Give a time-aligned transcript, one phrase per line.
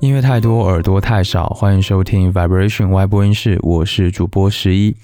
[0.00, 4.96] 音乐太多，耳朵太少，欢迎收听 Vibration Y 播音室，我是主播十一。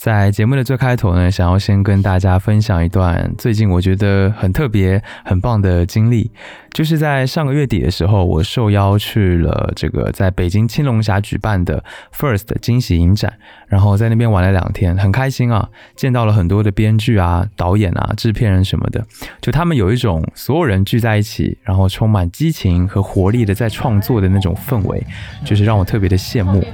[0.00, 6.30] 在节目的最开头呢，想要先跟大家分享一段最近我觉得很特别、很棒的经历，
[6.72, 11.84] 就是在上个月底的时候，我受邀去了这个在北京青龙峡举办的
[12.18, 13.34] First 惊喜影展，
[13.66, 19.04] 然后在那边玩了两天，很开心啊，见到了很多的编剧啊、导演啊、制片人什么的，
[19.42, 25.06] 就他们有一种所有人聚在一起，然后充满激情和活力的在创作的那种氛围，
[25.44, 26.64] 就是让我特别的羡慕。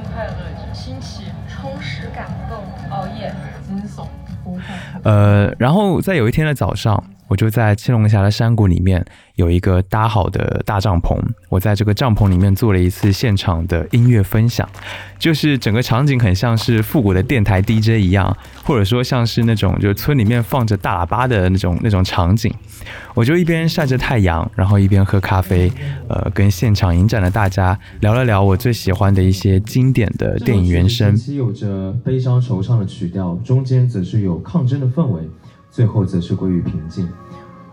[5.06, 9.05] 呃，然后在有一天的早上，我就在青龙峡的山谷里面
[9.35, 11.19] 有一个搭好的大帐篷，
[11.49, 14.68] 我在这个帐篷里面做了一次现场的音乐分享，
[15.18, 22.52] 就是整个场景很像是复古的电台 DJ 一样，或者说像是那种就村里面放着大喇叭的那种那种场景，
[23.15, 25.71] 我就一边晒着太阳，然后一边喝咖啡，
[26.09, 31.16] 呃，跟现场影展的大家聊了聊我最喜欢的一些经典的电影原声。
[31.35, 35.29] 有着悲伤惆怅的曲调，中间则是有抗争的氛围。
[35.77, 37.07] 最后则是归于平静。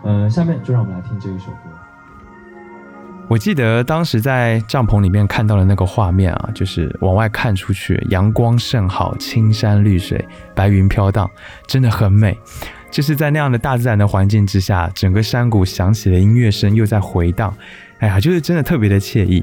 [0.04, 1.70] 嗯，下面就让我们来听这一首歌。
[3.30, 11.32] 我记得当时在帐篷里面看到的那个画面啊，就是往外看出去，阳光甚好，青山绿水，白云飘荡，
[11.66, 12.38] 真的很美。
[12.92, 17.56] 就是在那样的大自然的环境之下，整个山谷响起的音乐声又在回荡，
[18.00, 19.42] 哎呀，就是真的特别的惬意。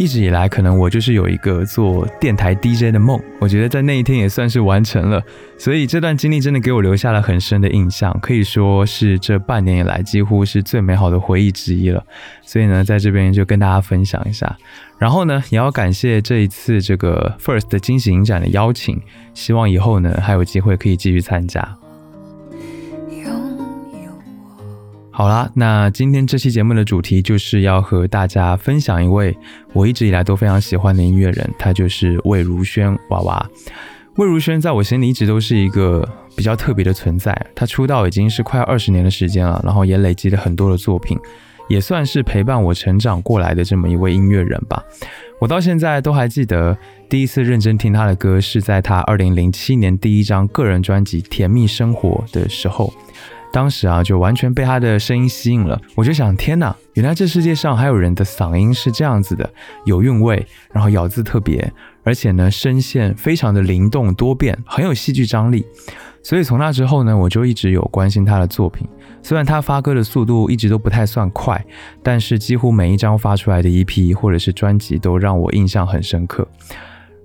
[0.00, 5.22] 一直以来，可能我就是有一个做电台 DJ 的梦，我觉得在那一天也算是完成了。
[5.58, 12.02] 所以这段经历真的给我留下了很深的印象，可以说是这半年以来几乎是最美好的回忆之一了。
[12.40, 14.56] 所以呢，在这边就跟大家分享一下。
[14.96, 18.98] 然后呢，也要感谢这一次这个 First 惊喜影展的邀请，
[19.34, 21.76] 希望以后呢还有机会可以继续参加。
[25.12, 29.36] 好啦，那今天这期节目的主题就是要和大家分享一位
[29.72, 33.50] 我一直以来都非常喜欢的音乐人，他就是魏如萱娃娃。
[34.16, 37.34] 魏如萱在我心里一直都是一个比较特别的存在。
[37.54, 41.18] 她出道已经是快二十年的时间了，然后也累积了很多的作品，
[41.68, 44.82] 也算是陪伴我成长过来的这么一位音乐人吧。
[45.38, 46.76] 我到现在都还记得
[47.08, 52.92] 第一次认真听他的歌是在他二零零七年第一张个人专辑《甜蜜生活》的时候。
[53.52, 55.80] 当时啊，就完全被他的声音吸引了。
[55.94, 59.48] 我就想，天哪，原来这世界上还有人的嗓音是这样子的，
[59.84, 61.72] 有韵味，然后咬字特别，
[62.04, 65.66] 而且呢，声线非常的灵动多变，很有戏剧张力。
[66.22, 68.86] 所以从那之后呢，我就一直有关心他的作品。
[69.22, 71.64] 虽然他发歌的速度一直都不太算快，
[72.02, 76.46] 但是几乎每一张发出来的 EP 或者是专辑都让我印象很深刻。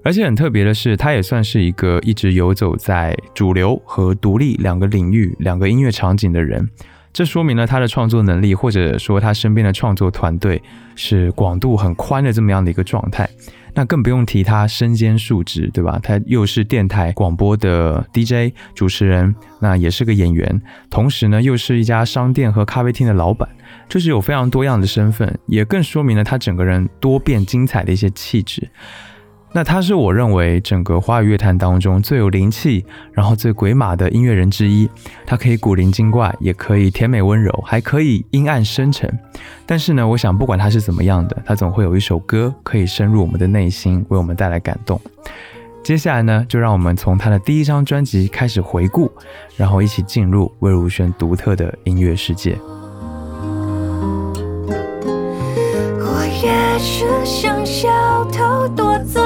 [0.06, 6.70] 而且很特别的是，他也算是一个一直游走在主流和独立两个领域、两个音乐场景的人。
[7.12, 10.62] 这说明了他的创作能力，或者说他身边的创作团队
[10.96, 13.28] 是广度很宽的这么样的一个状态。
[13.74, 16.00] 那更不用提他身兼数职，对吧？
[16.04, 20.62] 他又是电台广播的 DJ 主持人，那也是个演员，
[20.92, 23.50] 同时呢又是一家商店和咖啡厅的老板，
[23.90, 28.70] 就是有非常多样的身份，也更说明了他整个人多变精彩的一些气质。
[29.56, 34.90] 那他是我认为整个华语乐坛当中最有灵气，然后最鬼马的音乐人之一。
[35.26, 39.10] 他可以古灵精怪，也可以甜美温柔，还可以阴暗深沉。
[39.66, 45.00] 但是呢，我想不管他是怎么样的，他总会有一首歌可以深入我们的内心，为我们带来感动。
[45.82, 49.10] 接下来呢，就让我们从他的第一张专辑开始回顾，
[49.56, 52.58] 然后一起进入魏如萱独特的音乐世界。
[56.02, 57.88] 我也是想小
[58.26, 59.25] 偷躲在，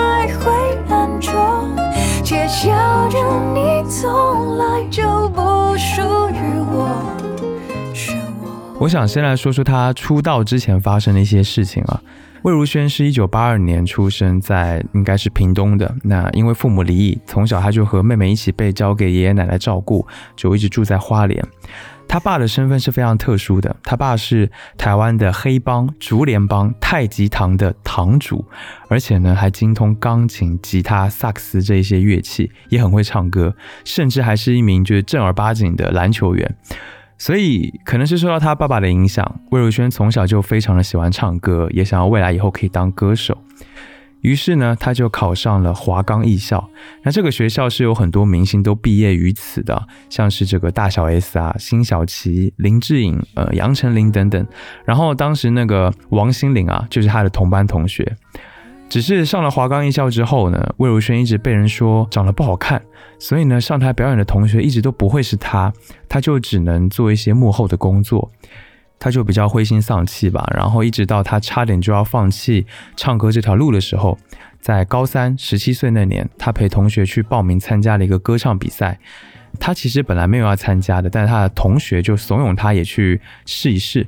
[2.50, 3.20] 笑着
[3.54, 6.02] 你从来就不属
[6.32, 6.90] 于我。
[8.80, 12.02] 我想先来说说他出道之前发生的一些事情啊。
[12.42, 21.45] 魏如萱是一九八二年出生在应该是屏东的，那因为父母离异，从小他就和妹妹一起被交给爷爷奶奶照顾，就一直住在花莲。
[22.09, 28.44] 他爸的身份是非常特殊的，他爸是台湾的黑帮竹联帮太极堂的堂主，
[28.88, 36.57] 而且呢还精通钢琴、吉他、萨克斯这一些乐器，也很会唱歌，甚至还是一名就是正儿八经的篮球员。
[37.19, 43.38] 所以可能是受到他爸爸的影响，魏如萱从小就非常的喜欢唱歌，也想要未来以后可以当歌手。
[44.21, 46.69] 于是呢，他就考上了华冈艺校。
[47.04, 54.45] 那这个学校是有很多明星都毕业于此的，像是这个大小 S 啊、辛晓琪、林志颖、呃杨丞琳等等。
[54.86, 58.16] 然后当时那个王心凌啊，就是他的同班同学。
[58.89, 62.81] 只是上了华冈艺校之后呢，魏如萱一直被人说长得不好看，
[63.19, 65.71] 所以呢，上台表演的同学一直都不会是她，
[66.07, 68.31] 她就只能做一些幕后的工作，
[69.00, 70.46] 他就比较灰心丧气吧。
[70.54, 72.66] 然后一直到他差点就要放弃
[72.96, 74.18] 唱歌这条路的时候，
[74.60, 79.00] 在高三十七岁那年，他陪同学去报名参加了一个歌唱比赛。
[79.60, 84.06] 他其实本来没有要参加的，但是她的同学就怂恿他也去试一试。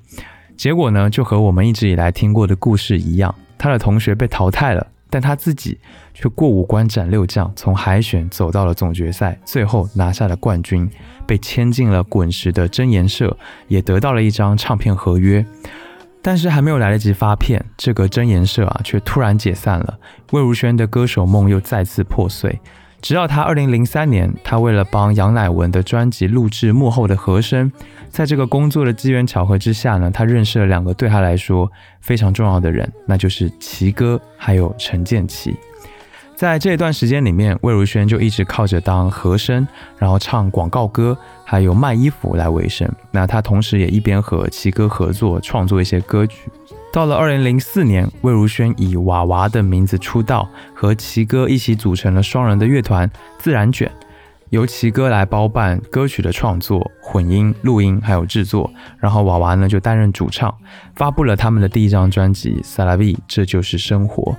[0.56, 3.34] 结果呢，就和我们一直以来听过的故事一样。
[3.58, 5.78] 他的同学被淘汰了，但他自己
[6.14, 10.90] 却过五关斩六将，从海选走到了总决赛，最后拿下了冠军，
[11.28, 13.38] 被签进了滚石的真言社，
[13.68, 15.46] 也得到了一张唱片合约。
[16.24, 20.00] 但是还没有来得及发片，这个真言社啊却突然解散了，
[20.32, 22.60] 魏如萱的歌手梦又再次破碎。
[23.02, 27.72] 直到他二零零三年，他为了帮杨乃文的专辑录制幕后的和声，
[28.10, 31.70] 在这个工作的机缘巧合之下呢，他认识了两个对他来说
[32.00, 35.56] 非常重要的人，那就是齐哥还有陈建奇。
[36.42, 39.68] 在这段时间里面，魏如萱就一直靠着当和声，
[40.00, 41.16] 然后唱广告歌，
[41.46, 42.92] 还有卖衣服来维生。
[43.12, 46.50] 那他同时也一边和奇哥合作创作一些歌曲。
[46.92, 53.92] 到了二零零四年，魏如萱以娃娃的名字出道，和奇哥一起组成了双人的乐团自然卷，
[54.50, 58.68] 由奇哥来包办歌曲的创作、混音、录音还有制作，
[58.98, 60.52] 然后娃娃呢就担任主唱，
[60.96, 64.36] 发布了他们的第一张专辑《萨拉 V》，这就是生活。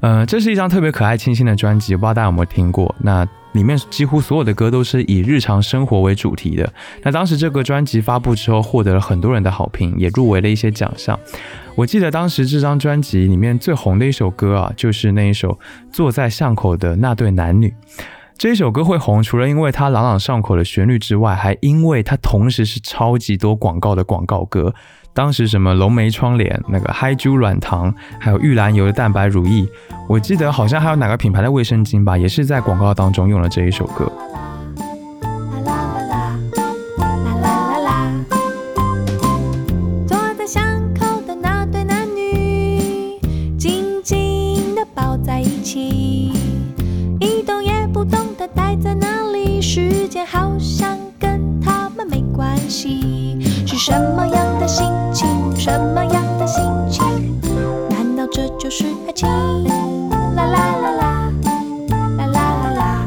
[0.00, 2.94] 呃，这是一张特别可爱清新的专辑，不知道大家有没有听过？
[3.00, 6.70] 那里面几乎所有的歌都是以日常生活为主题的。
[7.02, 11.18] 那当时这个专辑发布之后，获得了很多人的好评，也入围了一些奖项。
[11.74, 15.52] 我记得当时这张专辑里面最红的一首歌啊，就是那一首
[15.90, 17.68] 《坐在巷口的那对男女》。
[18.38, 24.74] 这一首歌会红，除了因为它朗朗上口的旋律之外，还因为它同时是超级多广告的广告歌。
[25.16, 29.66] 当时什么龙眉窗帘、那个嗨珠软糖，还有玉兰油的蛋白乳液，
[30.06, 34.12] 我记得好像还有哪个品牌的卫生巾吧，也是在广告当中用了这一首歌。
[50.28, 53.38] 好像跟他们没关系
[53.76, 55.28] 什么样的心情？
[55.56, 57.04] 什么样的心情？
[57.90, 59.28] 难道这就是爱情？
[60.34, 61.30] 啦啦啦啦，
[62.16, 63.06] 啦啦啦啦，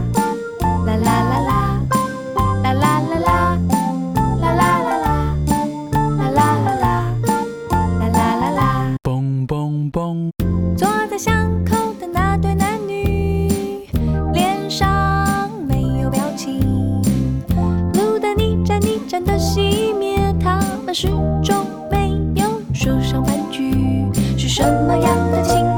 [0.85, 1.51] 啦啦啦啦，
[2.63, 3.57] 啦啦啦啦，
[4.41, 5.07] 啦啦啦啦，
[6.19, 6.85] 啦啦啦啦，
[7.99, 8.61] 啦啦啦啦，
[9.03, 10.31] 嘣嘣嘣。
[10.77, 11.58] 坐在巷口的那
[20.93, 21.07] 始
[21.43, 25.68] 终没有说上半句，是什么样的情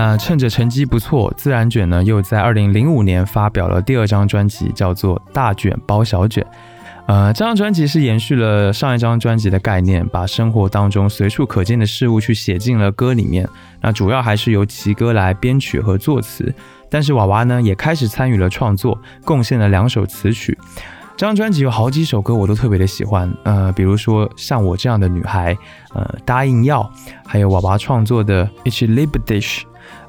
[0.00, 5.20] 那趁着成绩不错，自然卷呢又在二零零五年发表了第二张专辑，叫做。
[5.32, 6.46] 大卷包小卷，
[7.06, 13.48] 呃，这张专辑是延续了上一张专辑的概念，把生活当中随处可见的事物去写进了歌里面。
[13.80, 16.54] 那主要还是由奇哥来编曲和作词，
[16.88, 20.56] 但是娃娃呢也开始参与了创作，贡献了两首词曲。
[21.16, 25.58] 这张专辑有好几首歌我都特别的喜欢，呃，比如说像我这样的女孩，
[25.92, 26.88] 呃，答应要，
[27.26, 29.60] 还有娃娃创作的《H l i b Dish》，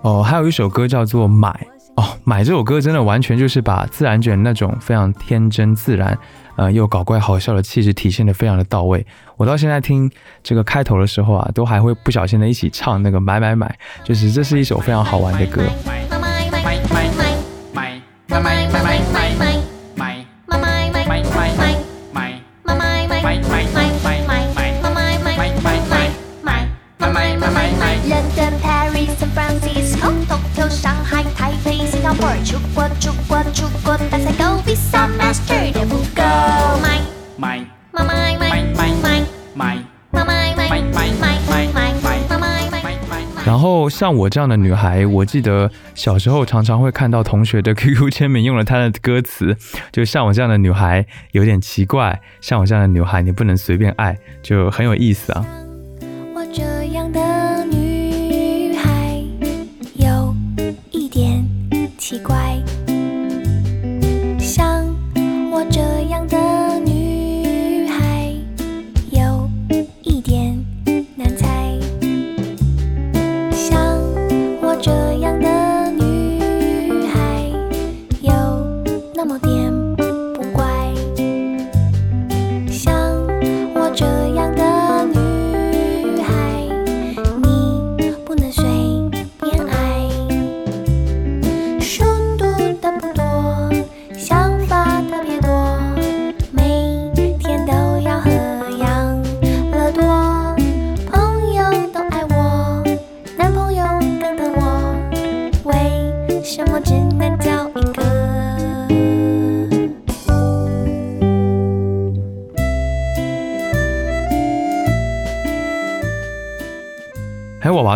[0.01, 1.67] 哦，还有一首歌叫做买。
[1.95, 6.17] 哦，买这首歌真的完全就是把自然卷那种非常天真自然，
[6.55, 9.05] 呃，又搞怪好笑的气质体现的非常的到位。
[9.35, 10.09] 我到现在听
[10.41, 13.75] 这个开头的时候啊，都还会不小心的一起唱那个买买买，
[14.05, 15.61] 就是这是一首非常好玩的歌。
[18.29, 18.41] 出国
[18.71, 19.48] 出
[43.45, 49.57] 然后像我这样的女孩，我记得小时候常常会看到同学的 QQ 签名用了她的歌词，
[49.91, 55.45] 就像我这样的女孩有点奇怪，像我这样的女孩你不能随便爱，就很有意思啊。
[62.23, 62.48] 怪，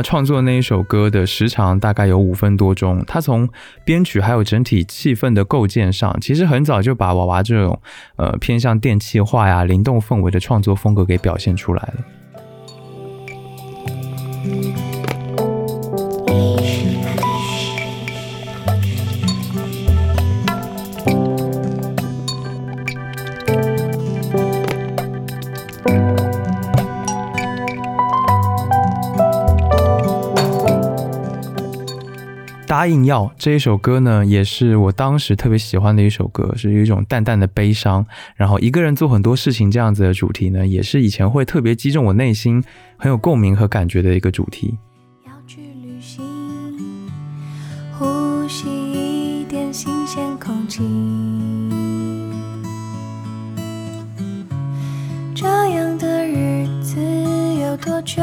[0.04, 3.50] 创作那一首歌的时长大概有五分多钟，他从
[3.84, 7.82] 编曲还有整体气氛的构建上，其实很早就把娃娃这种
[8.18, 11.94] 呃偏向电气化呀、灵动氛围的创作风格给表现出来了。
[32.84, 42.62] 答应要这一首歌呢，也是我当时特别喜欢的一首歌，是有一种淡淡的悲伤，然后一个人做很多事情这样子的主题呢，也是以前会特别击中我内心
[42.98, 44.78] 很有共鸣和感觉的一个主题。
[45.26, 46.22] 要去旅行，
[47.98, 50.82] 呼吸一点新鲜空气。
[55.34, 57.00] 这样的日子
[57.62, 58.22] 有多久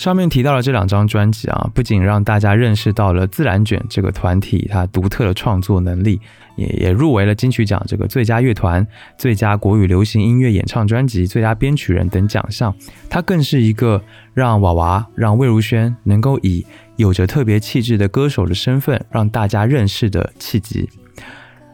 [0.00, 6.18] 上面提到的这两张专辑啊，不仅让大家认识到了自然卷这个团体它独特的创作能力，
[6.56, 8.86] 也也入围了金曲奖这个最佳乐团、
[9.18, 12.74] 最佳国语流行音乐演唱专辑、最佳编曲人等奖项。
[13.10, 14.02] 它更是一个
[14.32, 16.64] 让娃娃、让魏如萱能够以
[16.96, 20.88] 有着特别气质的歌手的身份让大家认识的契机。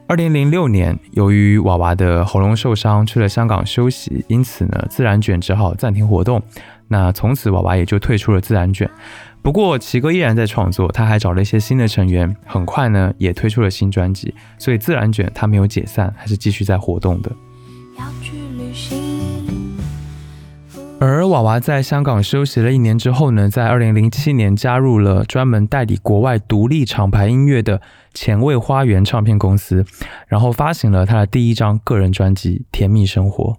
[0.09, 6.41] 二零零六年，由于娃娃的喉咙受伤，去了香港休息，因此呢，自然卷只好暂停活动。
[6.87, 8.89] 那从此娃娃也就退出了自然卷。
[9.43, 14.33] 不过奇哥依然在创作，他还找了一些新的成员，很快呢也推出了新专辑。
[14.59, 17.33] 所以自然卷他没有解散，还是继续在活动的。
[20.99, 27.83] 而娃娃在香港休息了一年之后呢，在二零零七年加入了专门代理国外独立厂牌音乐的
[28.15, 29.85] 前卫花园唱片公司，
[30.27, 33.59] 然后发行了他的第一张个人专辑《甜蜜生活》。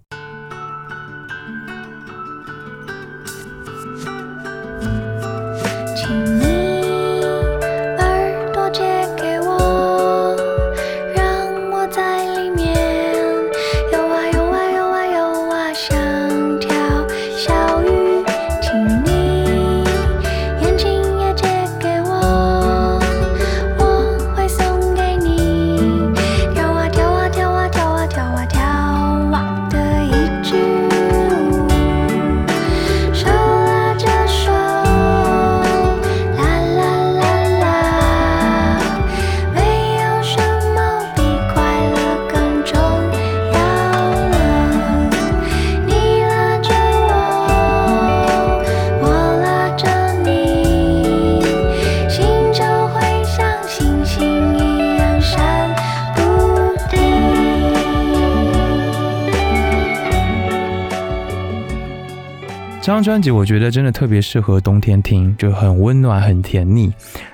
[62.88, 66.90] 这张专辑我觉得真的特别适合冬天听，就很温暖、很甜腻。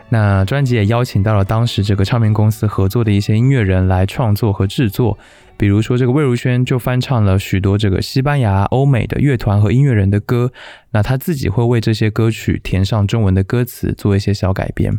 [0.10, 5.16] 那专辑也邀请到了当时这个唱片公司合作的一些音乐人来创作和制作，
[5.56, 10.52] 比如说这个魏如萱就翻唱了许多这个西班牙、欧美的乐团和音乐人的歌，
[10.90, 14.92] 那他自己会为这些歌曲填上中文的歌词，做一些小改编。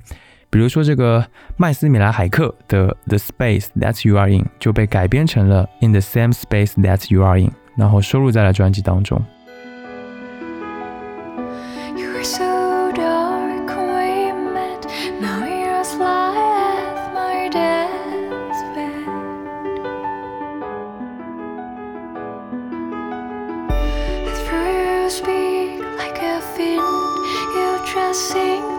[0.50, 9.20] 比如说这个麦斯米拉海克的《The Space That You Are In》就被改编成了《In the Same Space That You Are In》，然后收录在了专辑当中。
[28.14, 28.73] Sing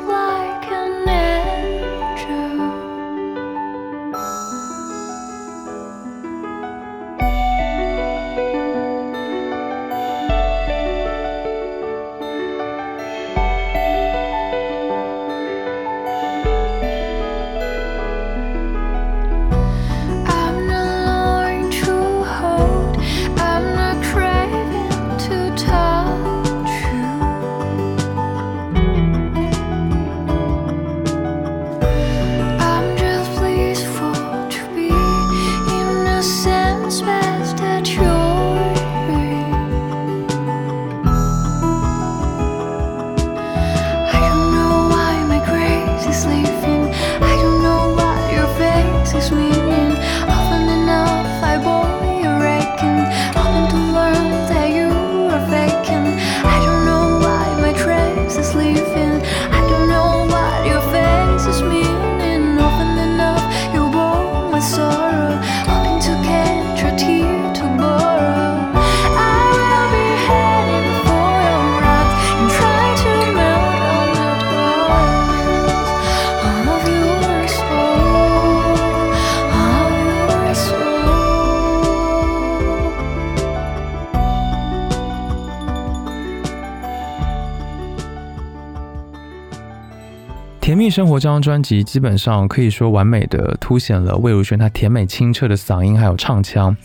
[90.85, 96.77] 蜜生活》这张专辑基本上可以说完美的凸显了魏如萱她甜美清澈的嗓音还有唱腔，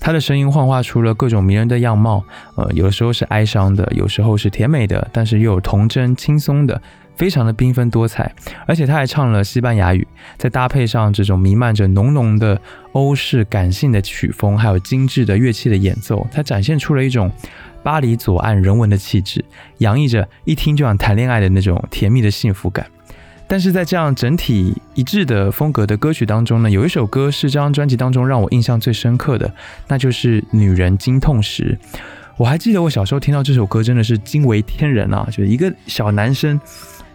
[0.00, 2.24] 她的声音幻化出了各种迷人的样貌，
[2.56, 6.82] 呃，有时候是哀伤的，有时候是甜美的，但是又有童真轻松的，
[7.14, 8.34] 非常的缤纷多彩。
[8.66, 10.04] 而且她还唱了西班牙语，
[10.36, 17.30] 再搭配上这种弥漫着浓浓的欧式感性的曲风，还有精致的乐器的演奏，它展现出了一种
[17.84, 19.44] 巴黎左岸人文的气质，
[19.78, 22.84] 洋溢着一听就想谈恋爱的那种甜蜜的幸福感。
[23.46, 29.52] 但是在这样整体一致的风格的歌曲当中呢，有一首歌是这张专辑当中让我印象最深刻的，
[29.88, 31.78] 那就是《女人经痛时》。
[32.36, 35.24] 我还记得我小时候听到这首歌真的是惊为天人啊！
[35.30, 36.60] 就是一个小男生，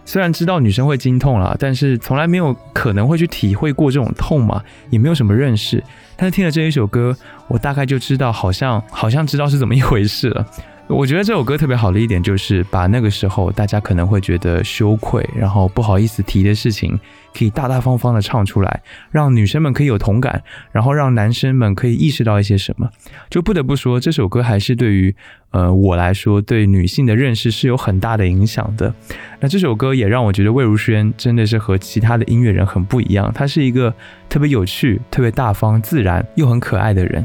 [0.06, 5.84] 虽然知道女生会经痛了，但是从来没有可能会去体会过这种痛嘛，也没有什么认识。
[6.16, 7.14] 但是听了这一首歌，
[7.48, 10.46] 我大概就知道，好像好像知道是怎么一回事了。
[10.92, 16.98] 我觉得这首歌特别好的一点就是把那个时候大家可能会觉得羞愧，然后不好意思提的事情，
[17.32, 22.90] 可以大大方方的唱出来，让女生们可以有同感，然后让男生们可以意识到一些什么。
[23.30, 25.14] 就不得不说，这首歌还是对于
[25.52, 28.92] 呃我来说，对女性的认识是有很大的影响的。
[29.38, 33.94] 那这首歌也让我觉得魏如萱真的是和其他的音乐人很不一样，她是一个
[34.28, 37.24] 特别有趣、特别大方、自然又很可爱的人。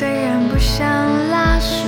[0.00, 0.88] 虽然不想
[1.28, 1.84] 拉屎，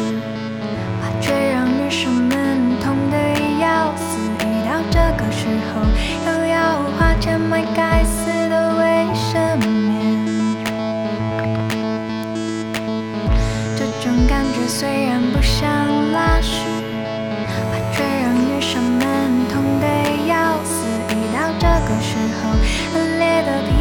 [1.00, 3.16] 它却让女生们痛得
[3.58, 4.18] 要死。
[4.38, 5.80] 一到这个时候，
[6.26, 10.26] 又要花钱买该死的卫生棉。
[13.78, 15.66] 这种感觉虽然不想
[16.12, 16.60] 拉屎，
[17.48, 19.86] 它却让女生们痛得
[20.28, 20.84] 要死。
[21.08, 22.50] 一到这个时候，
[22.92, 23.71] 恶劣的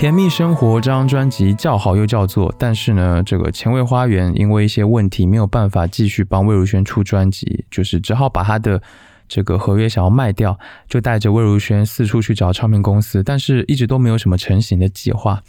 [0.00, 8.80] 甜蜜生活这张专辑叫好又叫座，但是呢，这个前卫花园因为一些问题没有办法继续帮魏如萱出专辑，就是只好把他的
[9.28, 10.58] 这个合约想要卖掉，
[10.88, 15.42] 就带着魏如萱四处去找唱片公司，但是一直都没有什么成型的计划。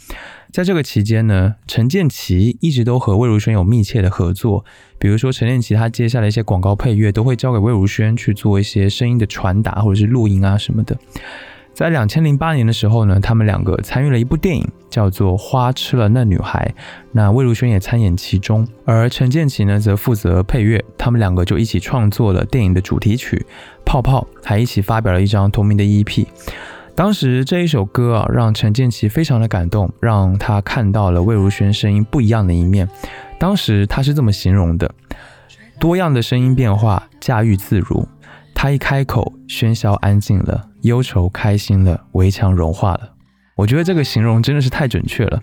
[0.52, 4.66] 在这个期间呢，陈建奇一直都和魏如萱有密切的合作，
[4.98, 10.94] 比如说陈建奇他接下来一些广告配乐都会交给魏如萱去做一些声音的传达或者是录音啊什么的。
[11.74, 16.72] 在两千零八年的时候呢，他们两个参与了一部电影，叫做《花痴了那女孩》，
[17.12, 23.46] 那魏如萱也参演其中，而陈建奇呢则负责配乐，他们两个就一起创作了电影的主题曲
[23.84, 26.26] 《泡泡》，还一起发表了一张同名的 EP。
[26.94, 32.86] 当时这一首歌啊，让陈建奇非常的感动，让他看到了魏如萱声音不一样的一面。
[33.38, 34.94] 当时他是这么形容的：
[35.80, 38.06] 多样的声音变化，驾驭自如。
[38.54, 43.14] 他一开口，喧嚣安静了，忧愁开心了，围墙融化了。
[43.54, 45.42] 我觉得这个形容真的是太准确了。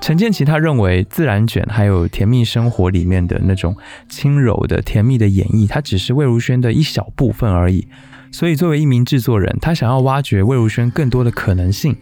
[0.00, 3.76] 陈建奇他认为，自然卷还有甜蜜生活里面的那种
[4.08, 7.86] 轻柔的甜蜜的演绎，它只是魏如萱的一小部分而已。
[8.32, 11.96] 所以，作为一名制作人，他想要挖掘魏如萱更多的可能性。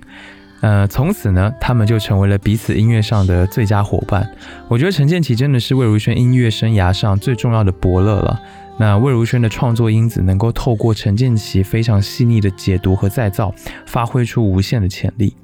[0.62, 4.26] 呃，从此呢，他们就成为了彼此音乐上的最佳伙伴。
[4.68, 8.40] 我觉得陈建奇真的是魏如萱音乐生涯上最重要的伯乐了。
[8.78, 15.34] 那魏如萱的创作因子能够透过陈建奇非常细腻的解读和再造，发挥出无限的潜力。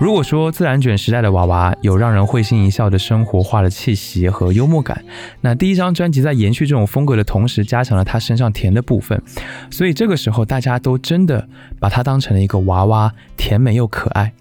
[0.00, 5.02] 如果说自然卷时代的娃娃有让人会心一笑的生活化的气息和幽默感，
[5.40, 9.22] 那第一张专辑在延续这种风格的同时，加强了他身上甜的部分，
[9.70, 11.48] 所以这个时候大家都真的
[11.80, 14.32] 把他当成了一个娃娃，甜美又可爱。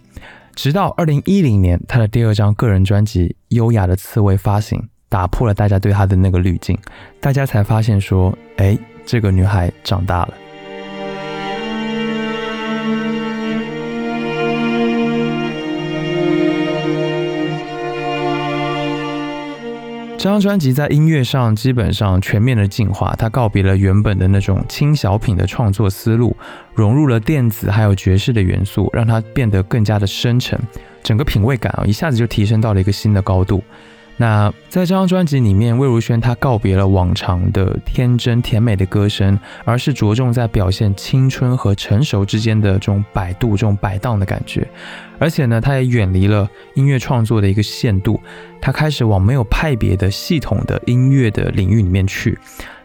[0.56, 6.78] 直到二零一零年，他的第二张个人专辑《优雅的刺猬》发行，打破了大家对他的那个滤镜，
[7.22, 10.34] 大家才发现说，哎，这个女孩长大了。
[20.24, 26.34] 这张专辑在音乐上基本上全面的进化，它告别了原本的那种轻小品的创作思路，
[26.74, 30.58] 融入了电子还有爵士的元素，让它变得更加的深沉，
[31.04, 33.62] 整个品味感啊一下子就提升到了一个新的高度。
[34.15, 44.67] 那在这张专辑里面，魏如萱她告别了往常的天真甜美的歌声，而是着重在表现青春和成熟之间的这种摆渡、这种摆荡的感觉。
[45.17, 48.21] 而且呢，她也远离了音乐创作的一个限度，
[48.62, 52.38] 她开始往没有派别的系统的音乐的领域里面去。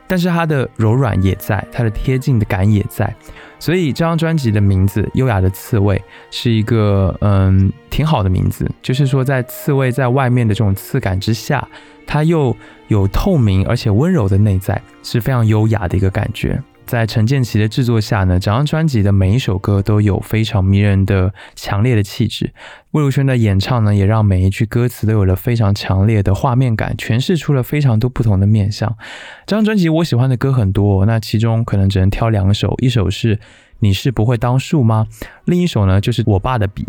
[0.09, 3.15] 但是它的柔软也在，它的贴近的感也在。
[3.61, 5.97] 所以这张专辑的名字《优雅的刺猬》
[6.31, 11.67] 是一个嗯挺好的名字，就是说在刺猬在外面的这种刺感之下，
[12.07, 16.61] 它又有透明而且温柔的内在，是非常优雅的一个感觉。
[16.89, 22.51] 在陈建奇的制作下呢，整张专辑的每一首歌都有非常迷人的、强烈的气质。
[22.93, 28.97] 魏如萱的演唱呢，也让每一句歌词都有了非常强烈的画面感，诠释出了非常多不同的面相。
[29.45, 33.39] 这张专辑我喜欢的歌很多，那其中可能只能挑两首，一首是
[33.81, 35.07] 你是不会当树吗？
[35.45, 36.87] 另一首呢，就是我爸的笔。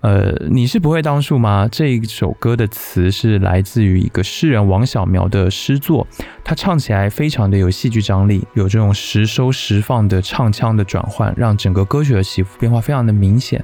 [0.00, 1.68] 呃，你是不会当树吗？
[1.70, 6.06] 这一首歌的词是来自于一个诗人王小苗的诗作，
[6.44, 13.62] 他唱起来非常的有戏剧张力，有这种时收时放的唱腔的转换，让整个歌曲的起伏变化非常的明显。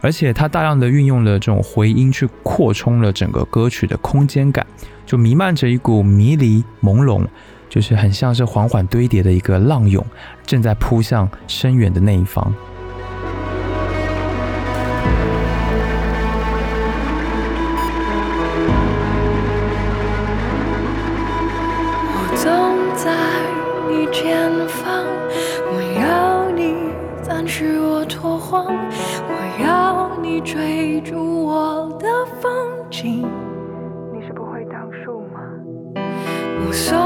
[0.00, 4.66] 而且他大量的运用了这种回音去扩充了整个歌曲的空间感，
[5.06, 7.26] 就弥漫着一股迷离朦胧，
[7.70, 10.04] 就是很像是缓缓堆叠的一个浪涌，
[10.46, 12.54] 正在扑向深远的那一方。
[28.04, 32.06] 拓荒，我要你追逐我的
[32.40, 32.50] 风
[32.90, 33.26] 景。
[34.12, 35.40] 你是不会倒数吗？
[36.60, 36.96] 目送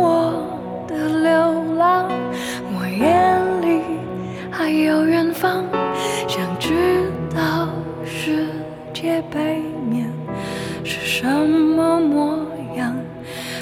[0.00, 0.46] 我
[0.86, 2.08] 的流浪，
[2.72, 3.82] 我眼里
[4.50, 5.64] 还有远方，
[6.26, 7.68] 想知道
[8.04, 8.46] 世
[8.92, 10.10] 界背面
[10.84, 12.38] 是什么模
[12.76, 12.94] 样。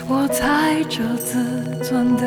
[0.09, 2.21] 我踩着自尊的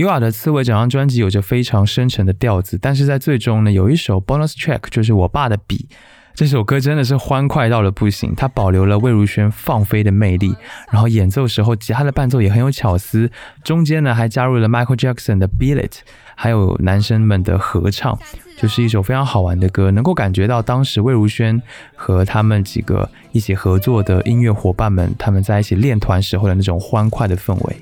[0.00, 5.90] 优雅的刺猬整张专辑有着非常深沉的调子，但是在最终呢，有一首 bonus track 就是我爸的笔。
[6.32, 10.56] 这首歌真的是欢快到了不行，它保留了魏如萱放飞的魅力，
[10.90, 13.30] 然后演奏时候吉他的伴奏也很有巧思，
[13.62, 15.96] 中间呢还加入了 Michael Jackson 的 Beat It，
[16.34, 18.18] 还有男生们的合唱，
[18.56, 21.60] 就是一首非常好玩的歌，能够感觉到当时魏如萱
[21.94, 27.76] 和他们几个一起合作的音乐伙伴们，他们在一起练团时候的那种欢快的氛围。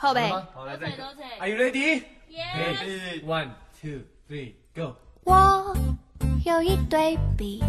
[0.00, 0.30] 后背。
[0.54, 1.04] 好，来再一个。
[1.38, 2.02] Are you ready?
[2.32, 4.94] Okay, one, two, three, go.
[5.24, 5.76] 我
[6.46, 7.62] 有一对笔，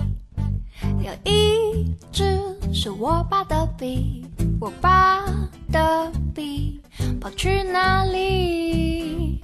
[1.04, 2.39] 有一支
[2.74, 4.26] 是我爸的笔，
[4.62, 5.26] 我爸
[5.74, 6.82] 的笔
[7.20, 9.44] 跑去哪里？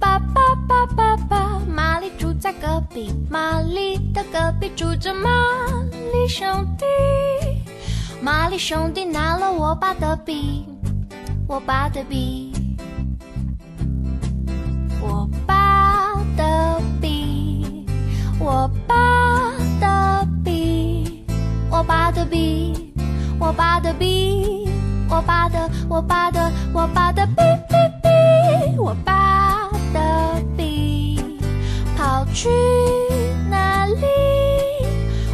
[0.00, 5.28] 爸爸爸爸爸，玛丽住在隔壁，玛丽的隔壁住着玛
[5.90, 6.86] 丽兄弟，
[8.22, 10.64] 玛丽兄弟拿了我爸的笔，
[11.46, 12.52] 我爸的笔。
[15.00, 17.84] 我爸的笔，
[18.38, 21.24] 我爸的笔，
[21.68, 22.94] 我爸的笔，
[23.38, 24.68] 我爸的笔，
[25.08, 27.34] 我爸的，我爸的，我爸的笔
[27.68, 31.20] 笔笔，我爸的笔
[31.96, 32.48] 跑去
[33.50, 34.06] 哪里？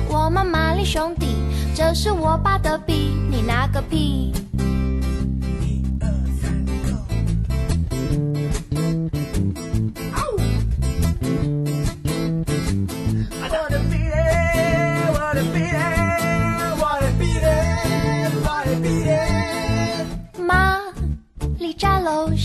[0.08, 1.36] 我们玛丽兄弟，
[1.74, 4.32] 这是我爸的笔，你拿个屁！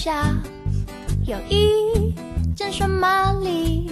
[0.04, 0.36] 下
[1.26, 2.14] 有一
[2.54, 3.90] 间双玛丽，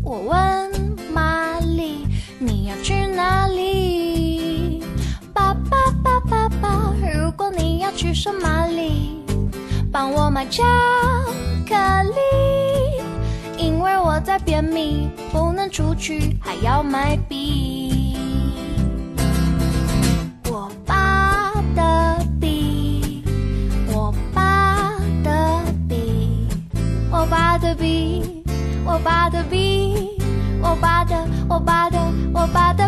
[0.00, 0.70] 我问
[1.12, 2.06] 玛丽
[2.38, 4.84] 你要去哪里？
[5.34, 9.20] 爸爸爸爸爸，如果你要去双玛丽，
[9.90, 10.62] 帮我买巧
[11.66, 11.74] 克
[12.04, 13.02] 力，
[13.58, 17.81] 因为我在便秘，不能出去，还要买笔。
[27.72, 28.22] 我爸的笔，
[28.84, 30.18] 我爸的笔，
[30.60, 31.98] 我爸的，我爸的，
[32.34, 32.86] 我爸的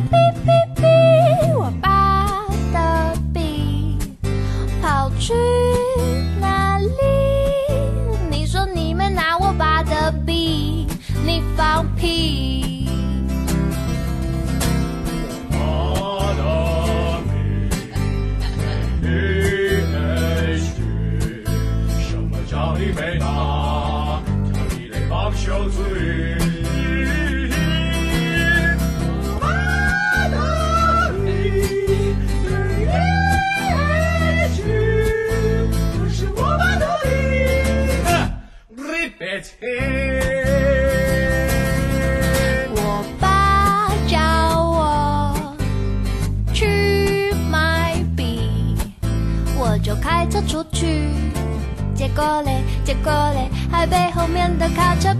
[53.71, 55.13] 还被后面的卡车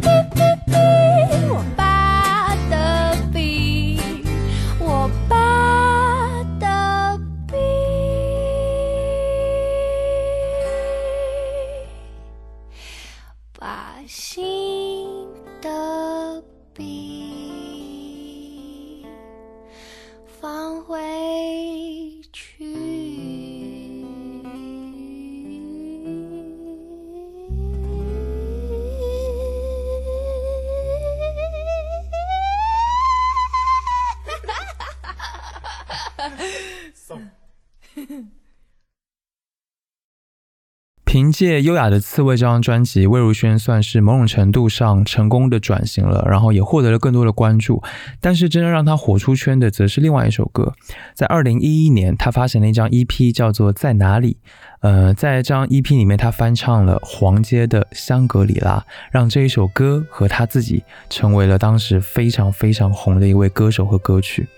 [41.15, 47.81] 凭借《优雅的刺猬》这张专辑，魏如萱算是某种程度上成功的转型了，然后也获得了更多的关注。
[48.21, 50.73] 但是真正让她火出圈的，则是另外一首歌。
[51.15, 54.33] 在二零一一年，她发行了一张 EP，叫做《在哪里》。
[54.81, 64.49] 呃，在这张 EP 里面，她翻唱了黄阶的《香格里拉》，让这一首歌和她自己成为了当时非常非常红的一位歌手和歌曲。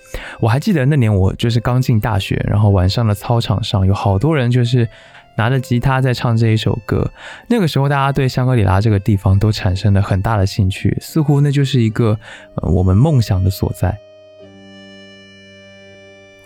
[0.40, 4.88] 我还记得那年我就是刚进大学，然后晚上的操场上有好多人就是。
[5.36, 7.12] 拿着吉他在唱这一首歌，
[7.48, 12.18] 那个时候大家对香格里拉这个地方都产生了很大的兴趣，似乎那就是一个
[12.62, 13.96] 我们梦想的所在。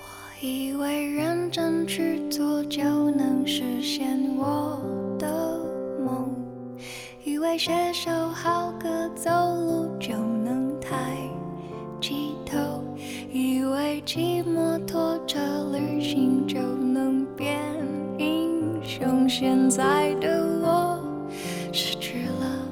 [0.00, 2.82] 我以为认真去做就
[3.12, 4.82] 能实现我
[5.18, 5.28] 的
[6.04, 6.34] 梦，
[7.24, 11.16] 以为写首好歌走路就能抬
[12.00, 12.58] 起头，
[13.32, 15.38] 以为骑摩托车
[15.72, 16.79] 旅行就。
[19.30, 21.00] 现在的我
[21.72, 22.66] 失去了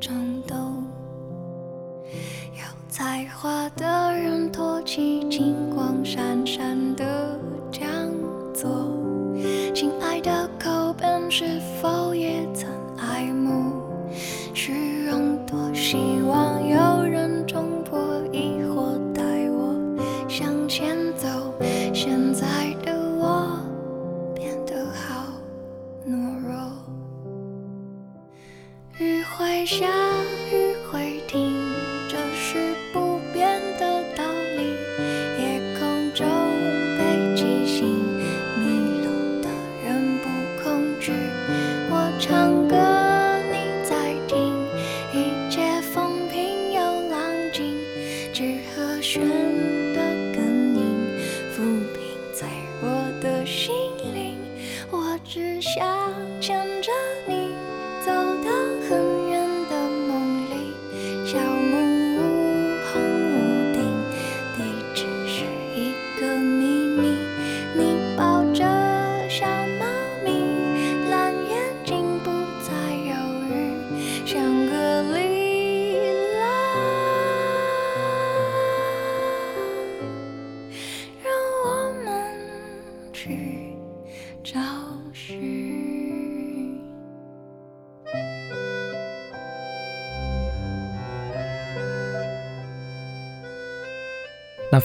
[0.00, 0.82] 冲动。
[2.52, 7.38] 有才华的人托起金光闪闪的
[7.70, 7.86] 讲
[8.52, 8.90] 座，
[9.72, 12.03] 亲爱的口本是否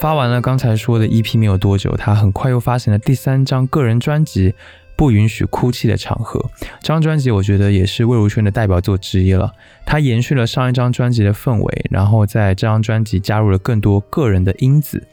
[0.00, 4.48] 发完了刚才说的 EP 没有多久，他很快又发行了第三张个人专辑
[4.96, 6.40] 《不允许哭泣的场合》。
[6.80, 9.52] 这张专辑我觉得也是魏如萱的代表作之一了。
[9.84, 15.06] 它延续了上一张专辑的氛围，然后在这张专辑加入了更多个人的因子。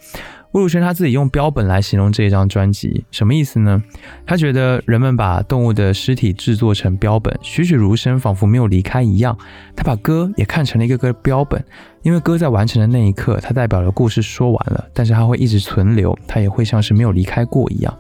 [0.54, 3.84] 魏如萱她自己用标本来形容这一张专辑，什么意思呢？
[4.26, 9.38] 她觉得人们把动物的尸体制作成标本，栩栩如生，仿佛没有离开一样。
[9.76, 11.62] 她把歌也看成了一个个标本，
[12.08, 17.94] 因为歌在完成的那一刻，它代表了故事说完了，但是它会一直存留，它也会像是没有离开过一样。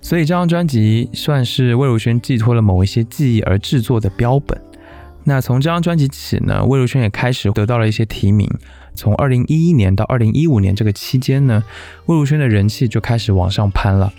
[0.00, 4.58] 所以这张专辑算是魏如萱寄托了某一些记忆而制作的标本。
[5.24, 8.50] 那从这张专辑起呢，魏如萱也开始得到了一些提名。
[8.94, 11.62] 从二零一一年到二零一五年这个期间呢，
[12.06, 14.10] 魏如萱的人气就开始往上攀了。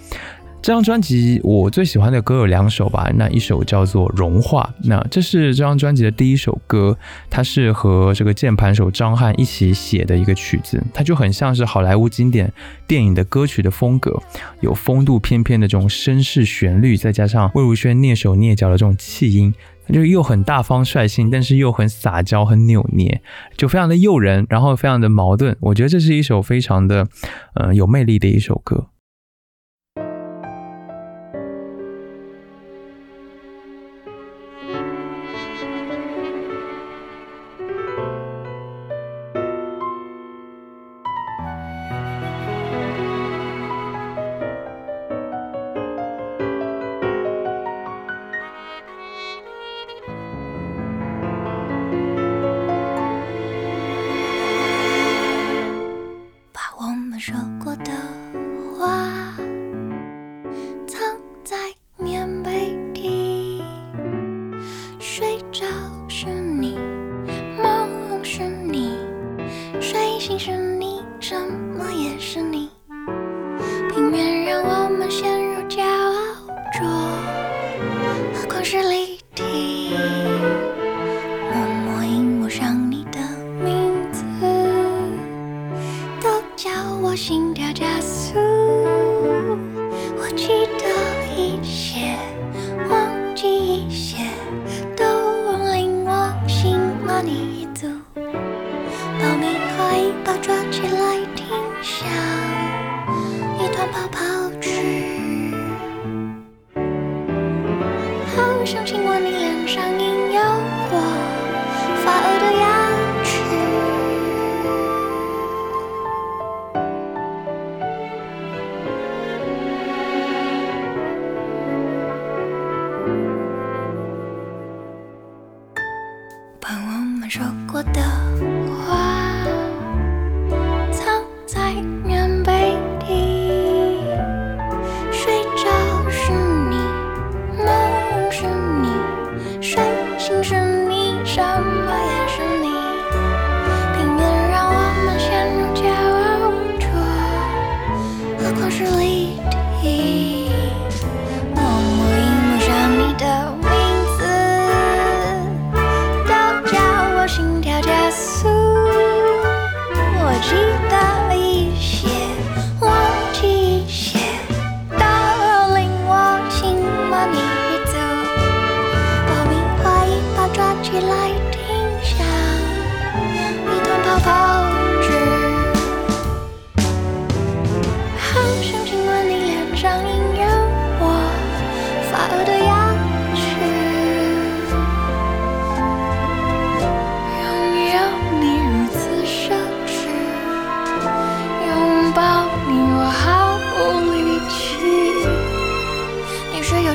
[0.66, 6.98] 这张专辑我最喜欢的歌有两首吧，那一首叫做《融化》，那这是这张专辑的第一首歌，
[7.30, 12.52] 它是和这个键盘手张翰一起写的一个曲子，它就很像是好莱坞经典
[12.88, 14.20] 电影的歌曲的风格，
[14.62, 19.54] 有风度翩翩的这种绅士旋律，再加上魏如萱蹑手蹑脚的这种气音。
[19.86, 23.22] 它就又很大方率性，但是又很撒娇、很扭捏，
[23.56, 25.56] 就非常的诱人，然后非常的矛盾。
[25.60, 27.06] 我觉得这是一首非常的，
[27.54, 28.88] 呃，有魅力的一首歌。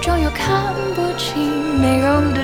[0.00, 2.42] 装又看不清美容的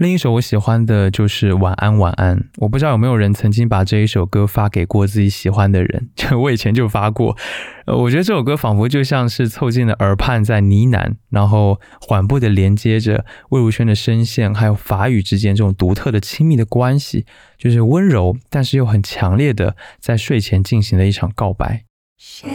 [0.00, 7.36] 另一首我喜欢的就是《晚安晚安》，我不知道有没有人曾经把这一首歌发给过自己喜欢的人， 就我以前就发过。
[7.84, 17.26] 呃，我觉得这首歌仿佛就像是凑近了耳畔在呢喃，然后缓步的连接着魏如萱的声线还有法语之间这种独特的亲密的关系，
[17.58, 21.84] 就是温柔但是又很强烈的在睡前进行的一场告白。
[22.16, 22.48] 现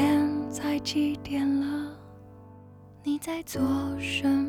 [0.49, 1.93] 在几点了？
[3.03, 3.61] 你在做
[3.99, 4.44] 什么？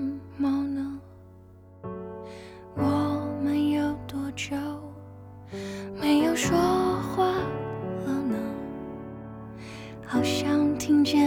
[2.77, 4.55] 我们有多久
[5.99, 7.27] 没有说话
[8.05, 8.37] 了呢？
[10.07, 11.26] 好像听见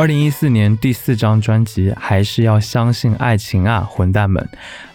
[0.00, 4.42] 二零一四年第四张专辑《还是要相信爱情啊，混蛋们》。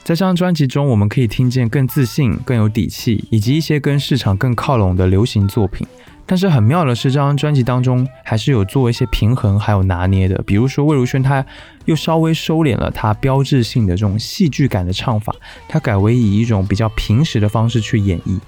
[0.04, 5.86] 在这张专辑中，我们可以听见更自信、更有底气，以及一些跟市场更靠拢的流行作品。
[6.26, 10.42] 但是很妙的是，这张专辑当中还是有做一些平衡，还有拿捏的。
[10.44, 11.46] 比如说魏如萱，她
[11.86, 15.36] 又稍微收敛了她标志性的这种戏剧感的唱法，
[15.68, 18.40] 她改为以一种比较平实的方式去演绎。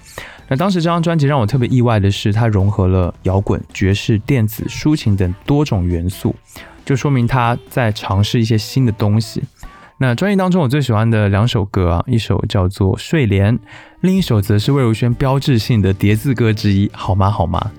[0.49, 6.33] 那当时这张专辑让我特别意外的是，它融合了摇滚、爵士、电子、抒情等多种元素，
[6.85, 9.43] 就说明他在尝试一些新的东西。
[9.99, 13.57] 那专辑当中我最喜欢的两首歌啊，一首叫做《睡莲》，
[14.01, 17.31] 另一首则是魏如萱标志性的叠字歌之一，好吗？
[17.31, 17.71] 好吗？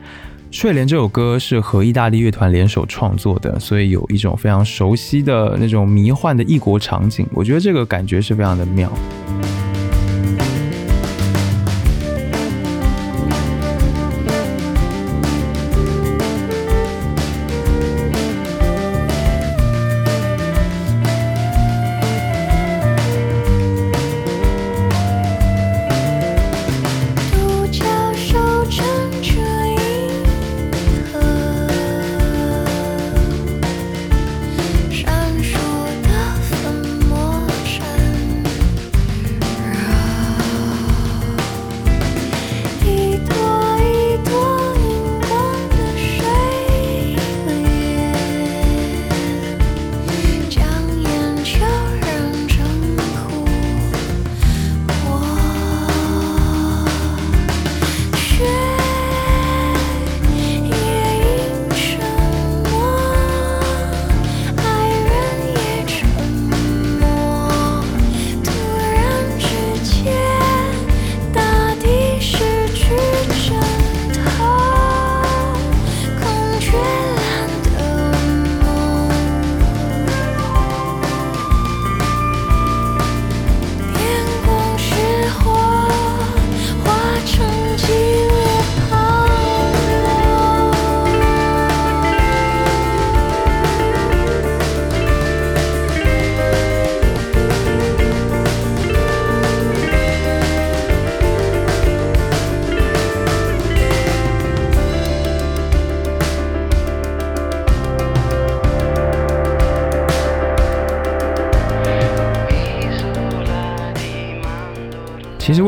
[0.57, 8.93] 《睡莲》这首歌是和意大利乐团联手创作的，所以有一种非常熟悉的那种迷幻的异国场景，我觉得这个感觉是非常的妙。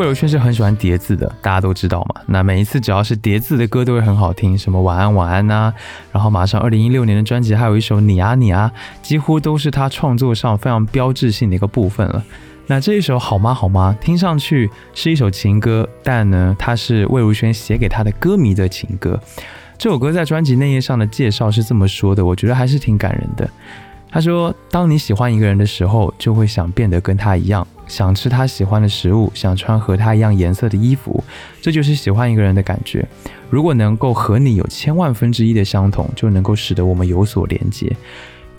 [0.01, 2.22] 魏如萱是很喜欢叠字的，大家都知道嘛。
[2.24, 5.70] 那每一次只要是叠字的歌都会很好听，什么晚安晚安呐、
[6.11, 8.72] 然后马上二零一六年的专辑还有一首你啊你啊，
[9.03, 12.24] 几乎都是他创作上非常标志性的一个部分了。
[12.66, 19.20] 那这一首好吗好吗，听上去是一首情歌，但呢，它是魏如萱写给他的歌迷的情歌。
[19.76, 23.46] 这首歌在专辑内页上的介绍是这么说的，我觉得还是挺感人的。
[24.11, 31.22] 他说：“当你喜欢一个人的时候，就会想变得跟他一样，想吃他喜欢的食物，想穿和他一样颜色的衣服，
[31.61, 33.05] 这就是喜欢一个人的感觉。
[33.51, 37.95] 如果能够和你有千万分之一的相同，就能够使得我们有所连接。”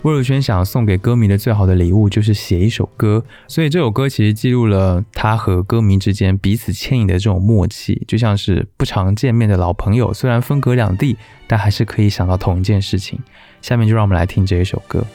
[0.02, 11.16] 魏如萱想送给歌迷的最好的礼物就是写一首歌，所以这首歌其实记录了他和歌迷之间彼此牵引的这种默契，就像是不常见面的老朋友，虽然分隔两地，
[11.46, 13.18] 但还是可以想到同一件事情。
[13.62, 15.06] 下面就让我们来听这一首歌。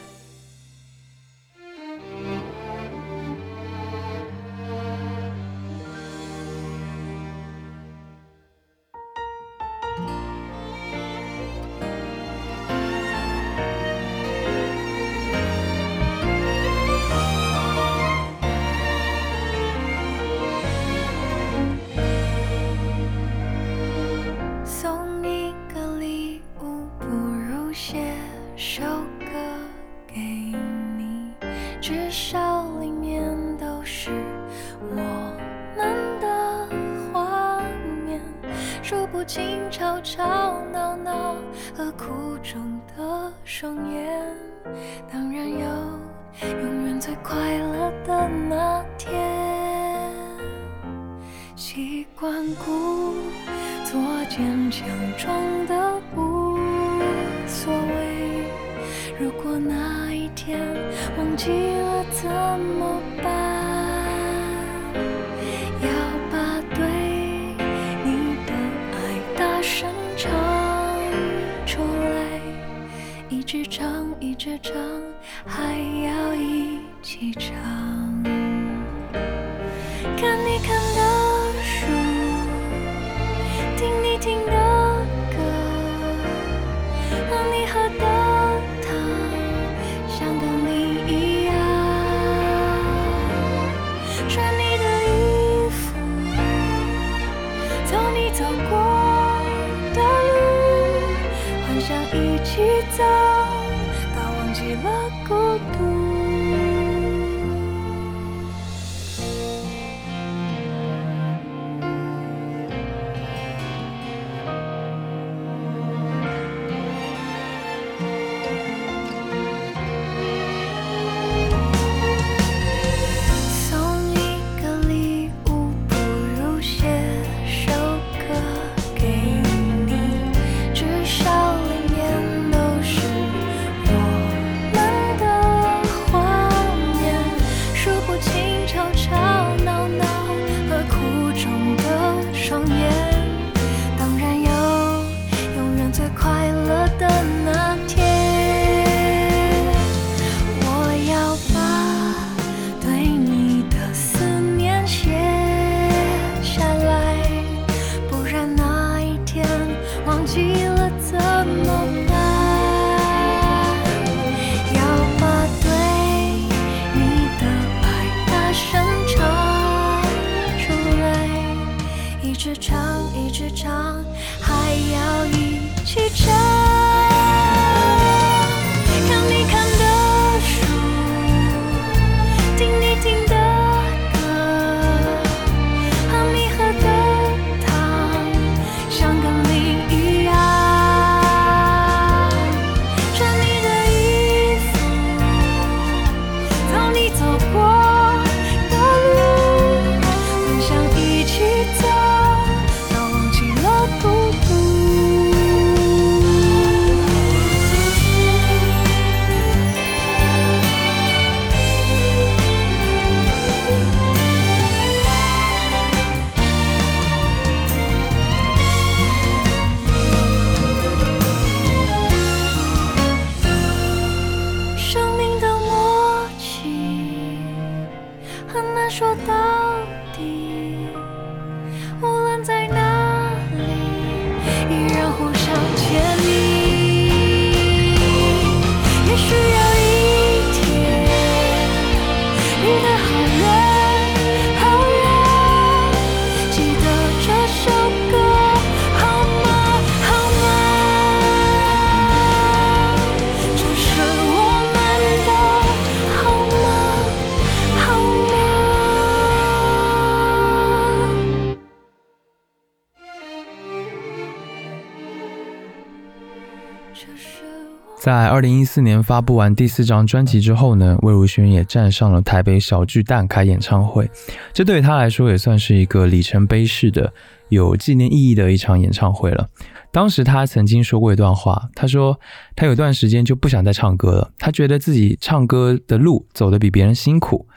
[268.00, 274.08] 在二零一四年发布完第四张专辑之后呢，魏如萱也站上了台北小巨蛋开演唱会，
[274.52, 277.12] 这对于她来说也算是一个里程碑式的、
[277.48, 279.48] 有纪念意义的一场演唱会了。
[279.90, 282.18] 当时她曾经说过一段话，她说
[282.54, 287.48] 她有段时间就不想再唱歌了，她觉得自己唱歌的路走得比别人辛苦，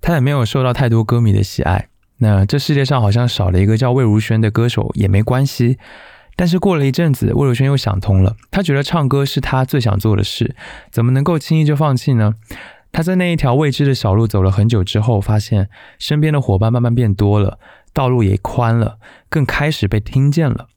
[0.00, 1.88] 她也没有受到太多歌迷的喜爱。
[2.22, 5.78] 那这世界上好像少了一个叫魏如萱的歌手也没关系。
[6.40, 10.56] 但是过了一阵子，魏如萱又想通了，她觉得唱歌是她最想做的事，
[10.90, 12.32] 怎么能够轻易就放弃呢？
[12.90, 15.68] 她在那一条未知的小路走了很久之后，发现
[15.98, 17.58] 身边的伙伴慢慢变多了，
[17.92, 18.96] 道路也宽了，
[19.28, 20.68] 更开始被听见了。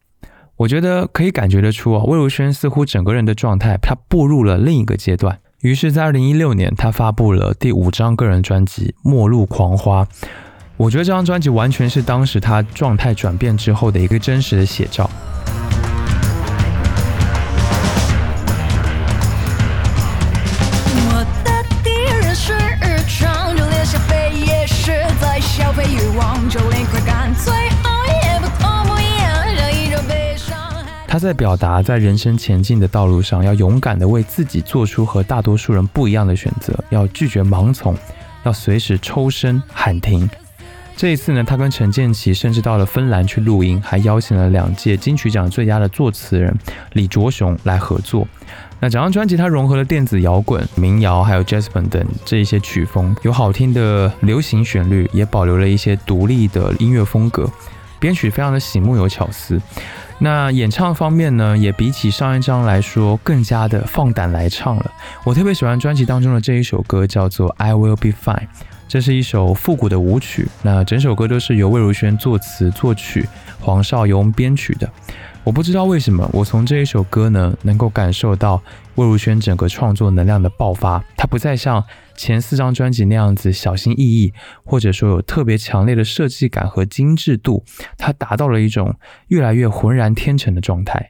[0.57, 5.39] 我觉得可以感觉得出啊，魏如萱似乎整个人的状态，她步入了另一个阶段。
[5.61, 10.03] 于是，在二零一六年，她发布了第五张个人专辑《末路狂花》。
[10.75, 15.09] 我觉得这张专辑完全是当时他状态转变之后的一个真实的写照。
[31.07, 37.95] 他在表达，在人生前进的道路上，要勇敢的为自己做出和大多数人不一样的选择，要拒绝盲从，
[38.43, 40.27] 要随时抽身喊停。
[41.03, 46.57] 这一次呢，他跟陈建奇甚至到了芬兰去录音，还邀请了两届金曲奖最佳的作词人
[46.93, 48.25] 李卓雄来合作。
[48.79, 57.51] 那整张专辑它融合了电子摇滚、民谣，还有 jazz 本等这一些曲风，有好听的流行旋律，也保留了一些独立的音乐风格，
[57.99, 59.61] 编曲非常的醒目有巧思。
[60.19, 64.89] 那演唱方面呢，也比起上一张来说更加的放胆来唱了。
[65.25, 68.37] 我特别喜欢专辑当中的这一首歌，叫做《I Will Be Fine》，
[68.93, 70.47] 这是一首复古的舞曲。
[70.61, 73.27] 那整首歌都是由魏如萱作词作曲，
[73.59, 74.87] 黄少雍编曲的。
[75.43, 78.61] 我不知道为什么，我从这一首歌呢，能够感受到
[78.93, 81.03] 魏如萱整个创作能量的爆发。
[81.17, 81.83] 她不再像
[82.15, 84.31] 前四张专辑那样子小心翼翼，
[84.63, 87.65] 或者说有特别强烈的设计感和精致度，
[87.97, 88.93] 她达到了一种
[89.29, 91.09] 越来越浑然天成的状态。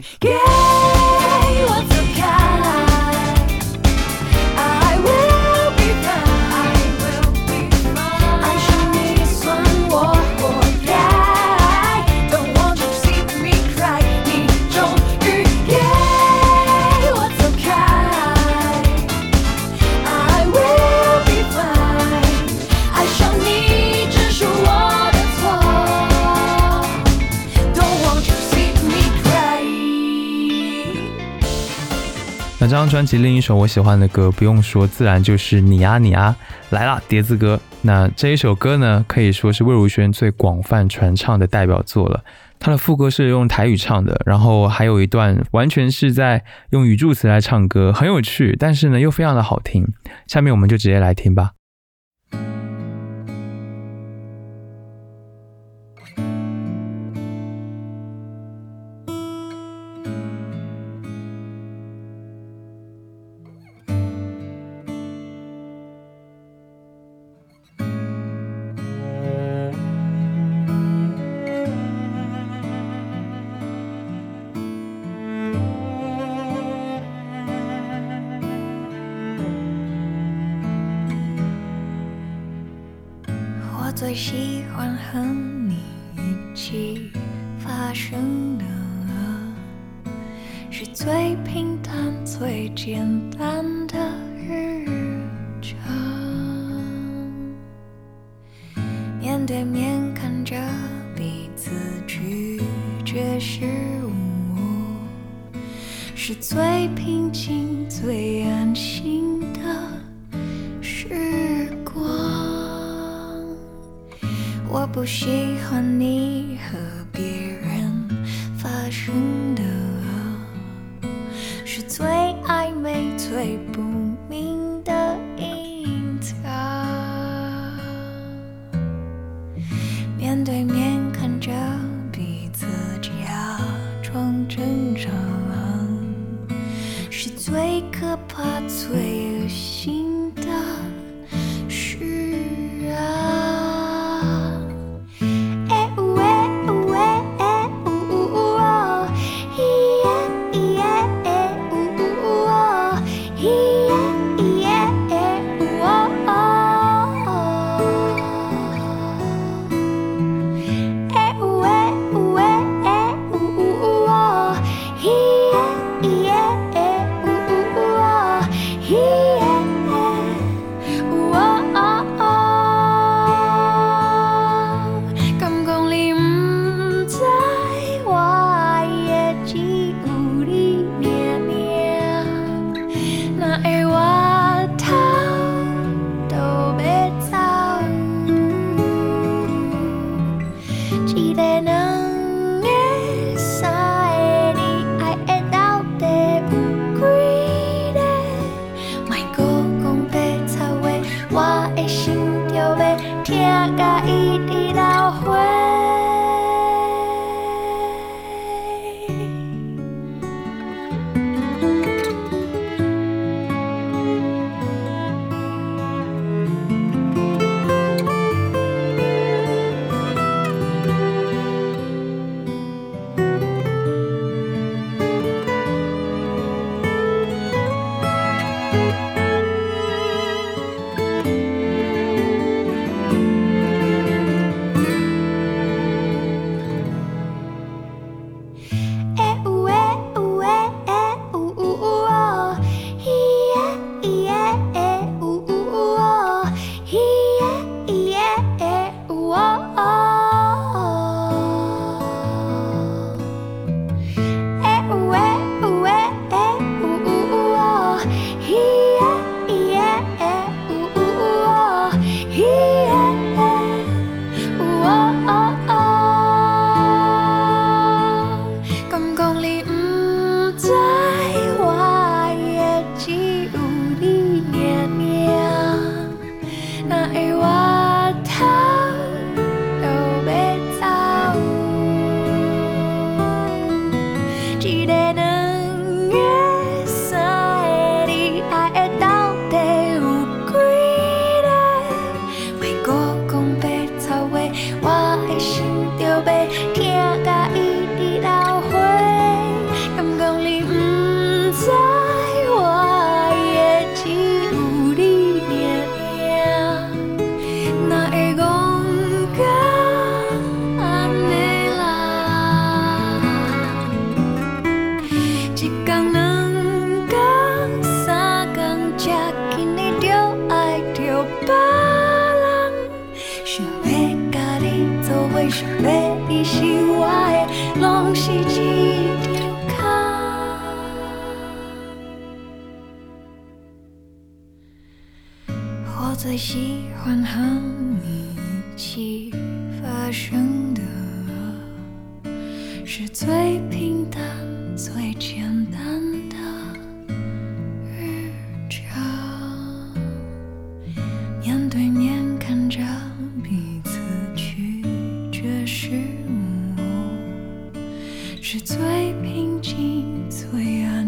[0.00, 0.69] 于
[32.90, 36.34] 专辑另一首我喜欢的歌，不用说，自然就是你啊你啊
[36.70, 37.58] 来啦碟子哥。
[37.82, 42.24] 那这一首歌呢，可以说是魏如萱最广泛传唱的代表作了。
[42.58, 49.86] 它的副歌是用台语唱的，然后还有一段完全是在用语助词来唱歌，很有趣，但是呢又非常的好听。
[50.26, 51.52] 下面我们就直接来听吧。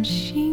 [0.02, 0.51] 心。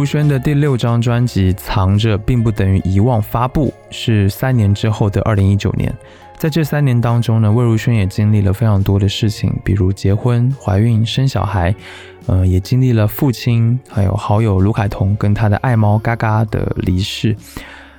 [0.00, 5.94] 魏如萱的第六张专辑藏着并不等于遗忘发布是三年之后的二零一九年。
[6.38, 11.74] 在这三年当中呢魏如萱也经历了非常多的事情比如结婚怀孕生小孩
[12.28, 17.36] 嗯也经历了父亲还有好友卢凯彤跟她的爱猫嘎嘎的离世。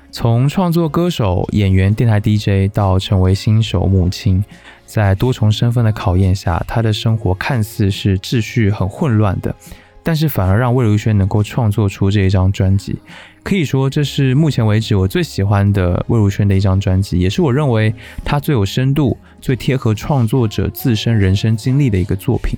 [0.10, 4.44] 从创作歌手演员电台 dj 到成为新手母亲
[4.88, 9.56] 在多重身份的考验下她的生活看似是秩序很混乱的。
[10.04, 12.98] 但是反而让魏如萱能够创作出这一张专辑，
[13.44, 17.94] 可以说这是目前为止我最喜欢的魏如萱的一张专辑，也是我认为
[18.24, 22.58] 她最有深度、最贴合创作者自身人生经历的一个作品。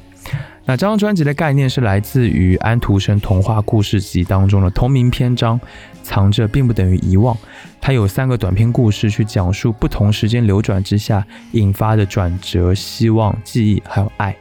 [0.66, 5.60] 那这张专辑的概念是来自于安徒生童话故事集当中的同名篇章，
[6.02, 7.38] 藏着并不等于遗忘。
[7.82, 14.34] 它有三个短篇故事，去讲述不同时间流转之下引发的转折、希望、记忆还有爱。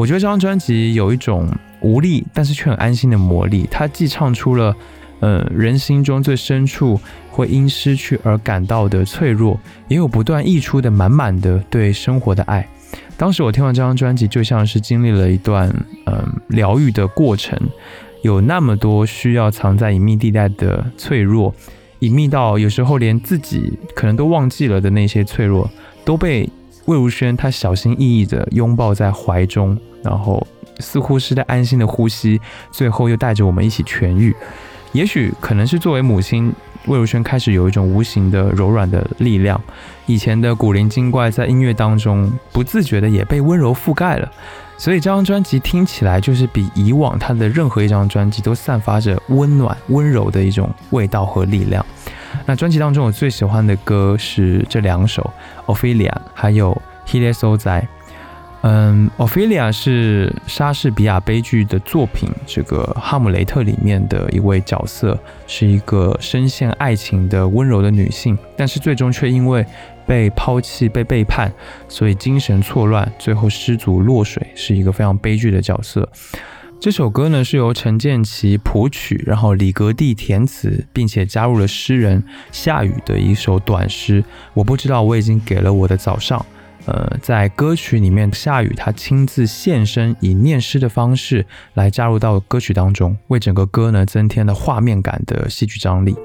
[0.00, 1.46] 我觉得这张专辑有一种
[1.82, 4.74] 无力但是却很安心的魔力，它既唱出了
[5.20, 6.98] 呃人心中最深处
[7.28, 12.66] 会因失去而感到的脆弱，也有不断溢出的满满的对生活的爱。
[13.18, 15.68] 当时我听完这张专辑，就像是经历了一段
[16.06, 17.60] 嗯疗愈的过程，
[18.22, 21.54] 有那么多需要藏在隐秘地带的脆弱，
[21.98, 25.70] 隐秘到有时候连自己可能都忘记了的那些脆弱，
[26.06, 26.48] 都被
[26.86, 30.46] 魏如萱她小心翼翼地拥抱在怀中，然后
[30.78, 34.34] 似乎是在安心的呼吸，最后又带着我们一起痊愈。
[34.92, 36.52] 也许可能是作为母亲。
[36.86, 39.60] 魏如萱开始有一种无形的柔软的力量，
[40.06, 44.32] 以前的古灵精怪在音乐当中不自觉的也被温柔覆盖了，
[44.78, 51.84] 所以这张专辑听起来就是比以往他的任何一张专辑都散发着温暖温柔的一种味道和力量。
[52.46, 55.30] 那专辑当中我最喜欢的歌是这两首
[55.74, 56.72] 《Ophelia》还有
[57.10, 57.88] 《h i l e s o z a
[58.62, 69.64] 嗯，奥菲利亚是莎士比亚悲剧的作品《这个哈姆雷特》里面的一位角色，是一个深陷爱情的温柔的女性，但是最终却因为
[70.06, 71.50] 被抛弃、被背叛，
[71.88, 76.06] 所以精神错乱，最后失足落水，是一个非常悲剧的角色。
[76.80, 84.24] 这首歌呢是由陈建奇谱曲，然后李格弟填词，并且加入了诗人夏雨的一首短诗。
[84.54, 86.44] 我不知道我已经给了我的早上。
[86.86, 91.44] 呃，在歌曲里面，夏雨他亲自现身，以念诗的方式
[91.74, 96.16] 来加入到歌曲当中，为整个歌呢增添了画面感的戏剧张力。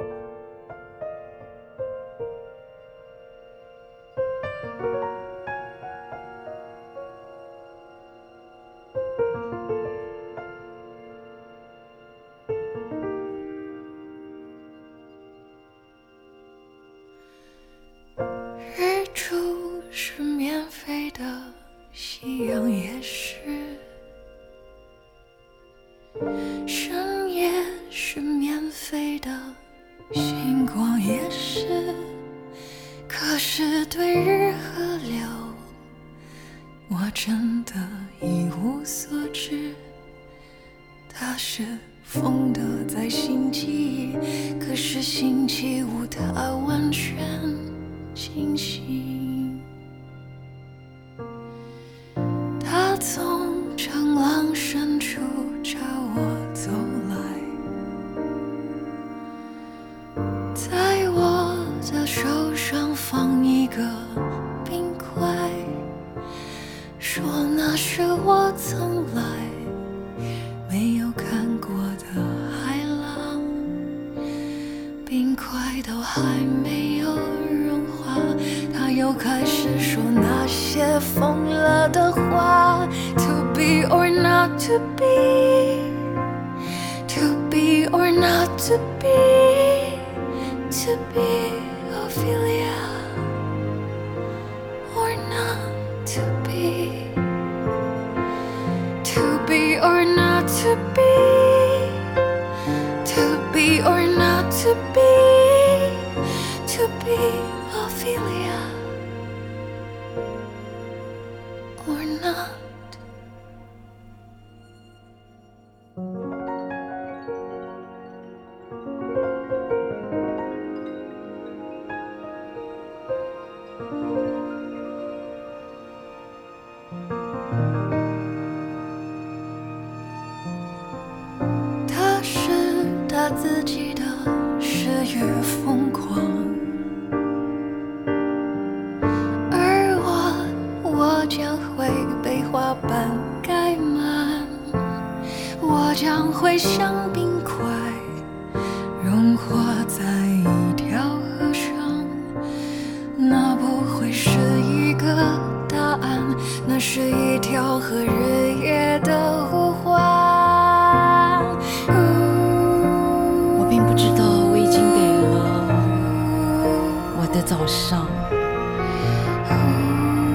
[167.35, 168.07] 的早上，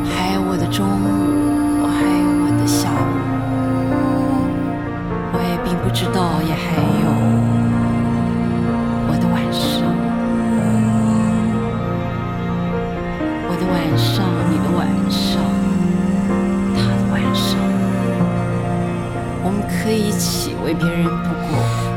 [0.04, 2.94] 还有我的中午，还有我的下午，
[5.32, 7.08] 我也并不知道也还有
[9.08, 9.80] 我的晚上，
[13.48, 15.40] 我的晚上，你的晚上，
[16.76, 17.56] 他的晚上，
[19.42, 21.89] 我们可以一起为别人度过。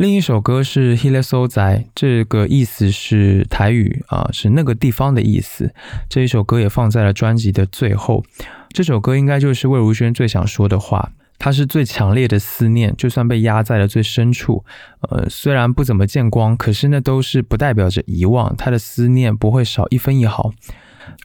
[0.00, 5.74] 另一首歌是 Hile So 仔，这个意思是台语啊，是那个地方的意思。
[6.08, 8.24] 这一首歌也放在了专辑的最后。
[8.70, 14.64] 这首歌应该就是魏如萱最想说的话，它是最强烈的思念，就算被压在了最深处，
[15.02, 20.50] 呃，虽然不怎么见光，可是那都是不代表着遗忘，他的思念不会少一分一毫。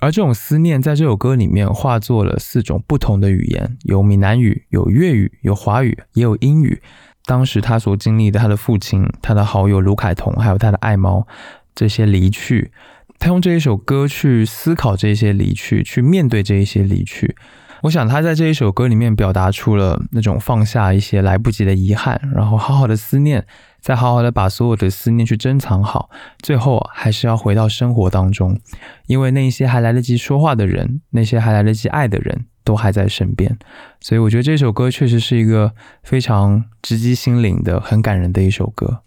[0.01, 6.81] 而这种思念在这首歌里面化作了四种不同的语言，有闽南语，有粤语，有华语，也有英语。
[7.25, 11.25] 当时他所经历的，他的父亲、他的好友卢凯彤，还有他的爱猫，
[11.73, 12.71] 这些离去，
[13.17, 17.35] 他用这一首歌去思考这些离去，去面对这一些离去。
[17.81, 23.45] 我想他在这一首歌里面表达出了那种放下一些来不及的遗憾，然后好好的思念，
[23.79, 28.59] 再好好的把所有的思念去珍藏好，最后还是要回到生活当中，
[29.07, 32.45] 因为那些还来得及说话的人，那些还来得及爱的人。
[32.65, 33.57] 都还在身边，
[34.01, 35.71] 所以我觉得这首歌确实是一个
[36.03, 39.03] 非常直击心灵的、很感人的一首歌。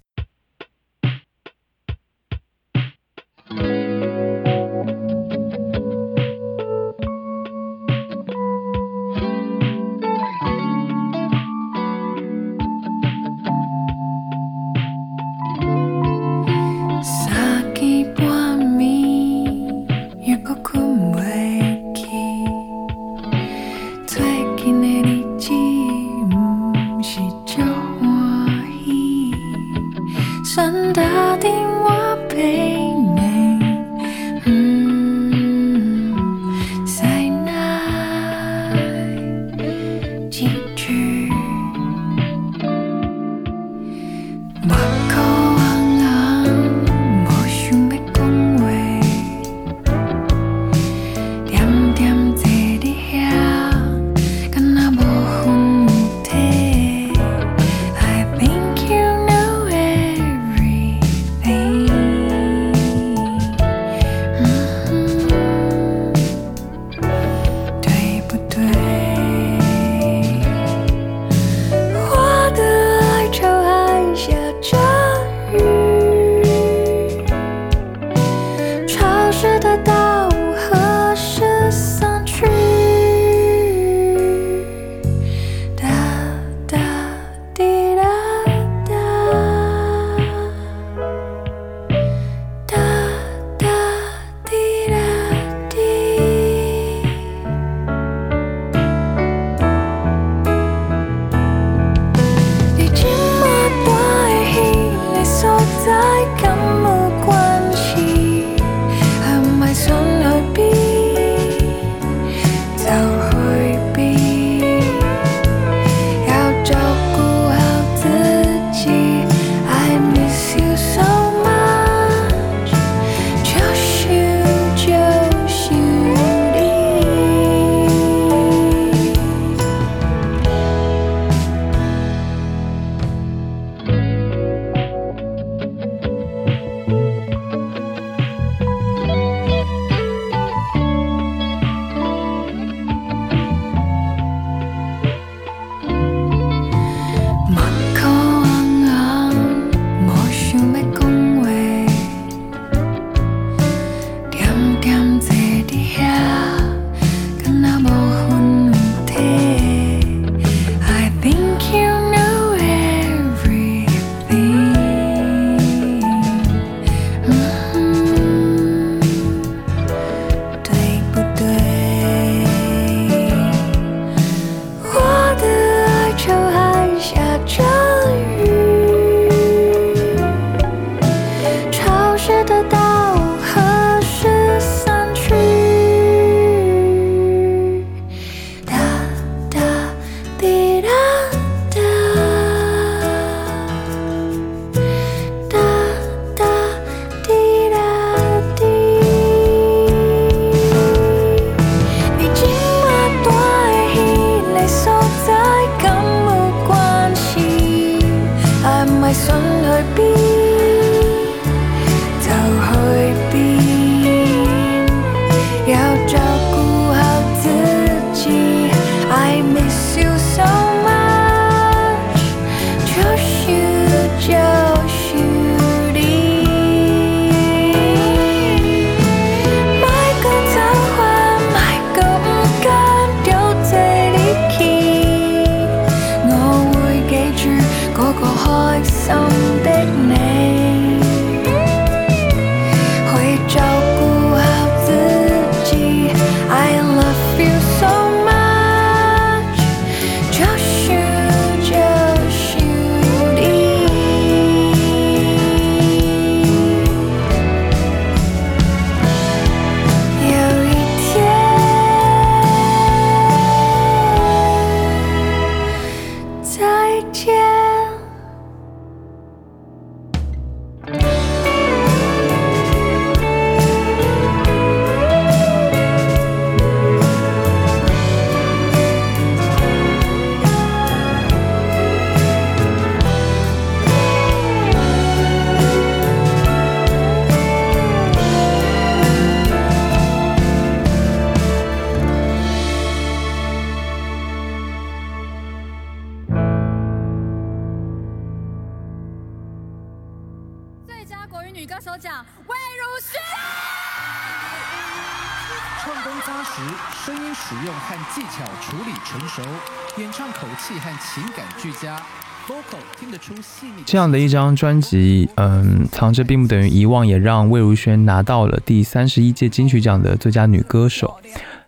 [313.98, 321.18] 这样的一张专辑，嗯，藏着并不等于遗忘，也让魏如萱拿到了第三十一届金曲奖的最佳女歌手。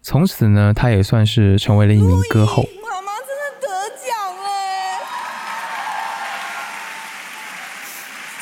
[0.00, 2.62] 从此呢，她也算是成为了一名歌后。
[2.84, 3.66] 妈妈真的得
[3.96, 4.46] 奖了！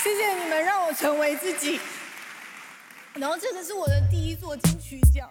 [0.03, 1.81] 谢谢你们让我成为自己。
[3.15, 5.27] 然后这个是我的第一座金曲奖，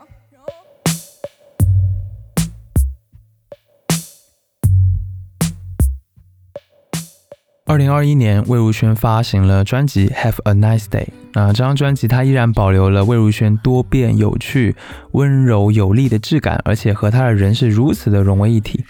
[7.67, 11.03] 二零二一年，魏如萱发行了专辑《Have a Nice Day》。
[11.33, 14.73] 那这张专辑，它依然保留了魏如萱多变、有趣、
[15.11, 18.85] 温柔有力的质感，而且和她的人是如此的融为一体。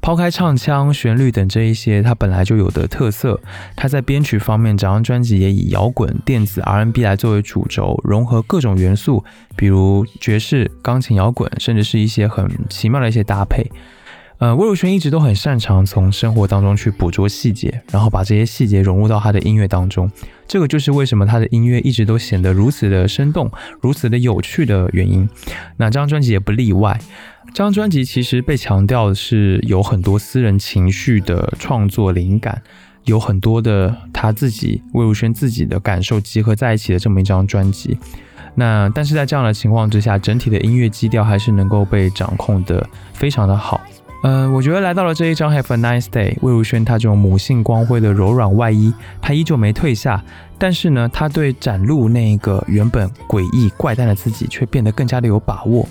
[0.00, 3.38] 抛开唱腔、旋律等这一些它本来就有的特色，
[3.76, 9.22] 它在编曲方面，整张专辑也以摇滚、电子、R&B 来作为主轴，融合各种元素，
[9.54, 13.70] 比如爵士、钢琴、摇滚，甚至是一些很奇妙的一些搭配。
[14.38, 20.10] 呃，魏如萱一直都很擅长从生活当中去捕捉细节，然后把这些细节融入到她的音乐当中。
[20.46, 23.50] 这个就是为什么她的音乐一直都显得如此的生动、
[23.80, 25.26] 如此的有趣的原因。
[25.76, 27.00] 那这张专辑也不例外。
[27.48, 32.60] 这张专辑其实被强调的是有很多私人情绪的创作灵感，
[33.04, 37.96] 有很多的她自己魏如萱自己的感受集合在一起的这么一张专辑。
[38.56, 43.80] 那但是在这样的情况之下，整体的音乐基调还是能够被掌控的非常的好。
[44.26, 48.90] 嗯，我觉得来到了这一张《Have a Nice Day》，魏如萱她这种母性光辉的柔软外衣，
[49.20, 50.24] 她依旧没退下。
[50.56, 55.86] 但是呢，她对展露那个原本诡异怪诞的自己，却变得更加的有把握。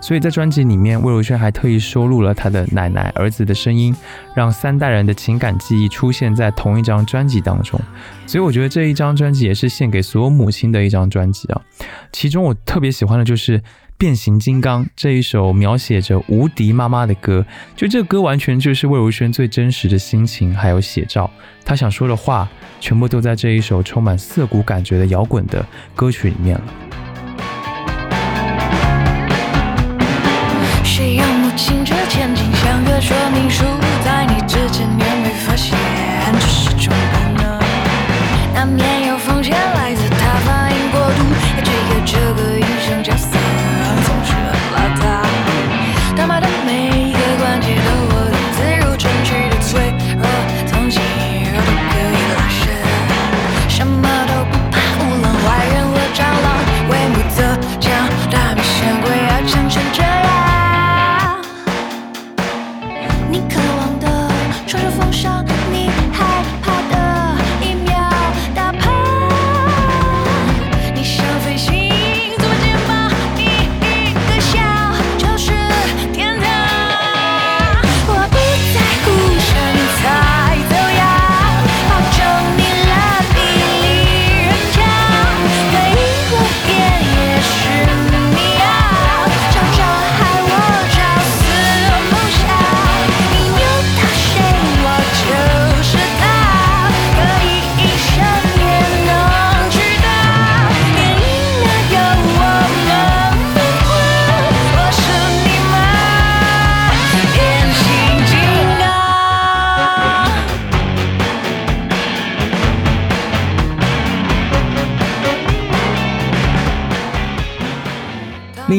[0.00, 3.94] 所以在专辑里面，魏如萱还特意收录了她的奶奶、儿子的声音，
[4.34, 7.78] 让三代人的情感记忆出现在同一张专辑当中。
[8.26, 11.60] 所以我觉得这一张专辑也是献给所有母亲的一张专辑啊。
[12.10, 13.62] 其中我特别喜欢的就是。
[13.98, 17.44] 变形金刚这一首描写着无敌妈妈的歌，
[17.74, 21.30] 就这歌完全就是魏如萱最真实的心情，还有写照。
[21.64, 22.48] 她想说的话，
[22.78, 26.64] 全部都在这一首充满涩谷感觉的摇滚的歌曲里面了。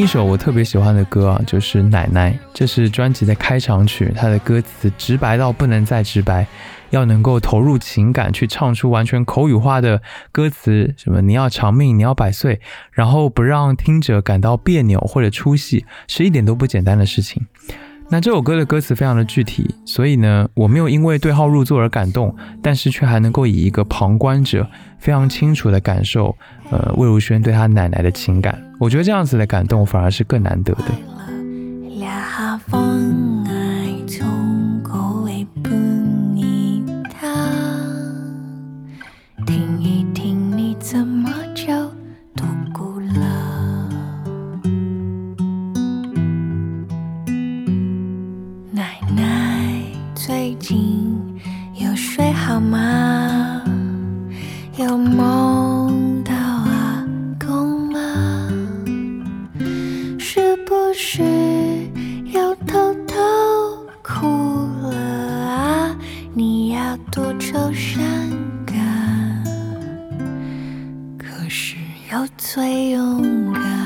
[0.07, 6.47] 一首我特别喜欢的歌啊，就是《奶奶》，这是专辑的开场曲，它的歌词直白到不能再直白，
[6.91, 10.01] 要能够投入情感去唱出完全口语化的
[10.31, 12.61] 歌词，什么你要长命，你要百岁，
[12.93, 17.45] 然后不让听者感到别扭或者出戏，是一点都不简单的事情。
[18.09, 24.65] 那这首歌的歌词非常的具体，所以呢，我没有因为对号入座而感动，但是却还能够以一个旁观者
[24.97, 26.33] 非常清楚的感受，
[26.71, 28.63] 呃，魏如萱对她奶奶的情感。
[28.79, 30.85] 我觉得这样子的感动反而是更难得的。
[39.45, 41.73] 听一听你怎么就
[50.27, 51.39] 最近
[51.75, 53.63] 有睡好吗？
[54.77, 57.01] 有梦到阿
[57.39, 58.49] 公吗？
[60.19, 61.23] 是不是
[62.25, 63.15] 又偷偷
[64.03, 64.27] 哭
[64.89, 65.95] 了啊？
[66.33, 68.03] 你要多愁善
[68.65, 69.41] 感，
[71.17, 71.77] 可是
[72.11, 73.76] 又最勇敢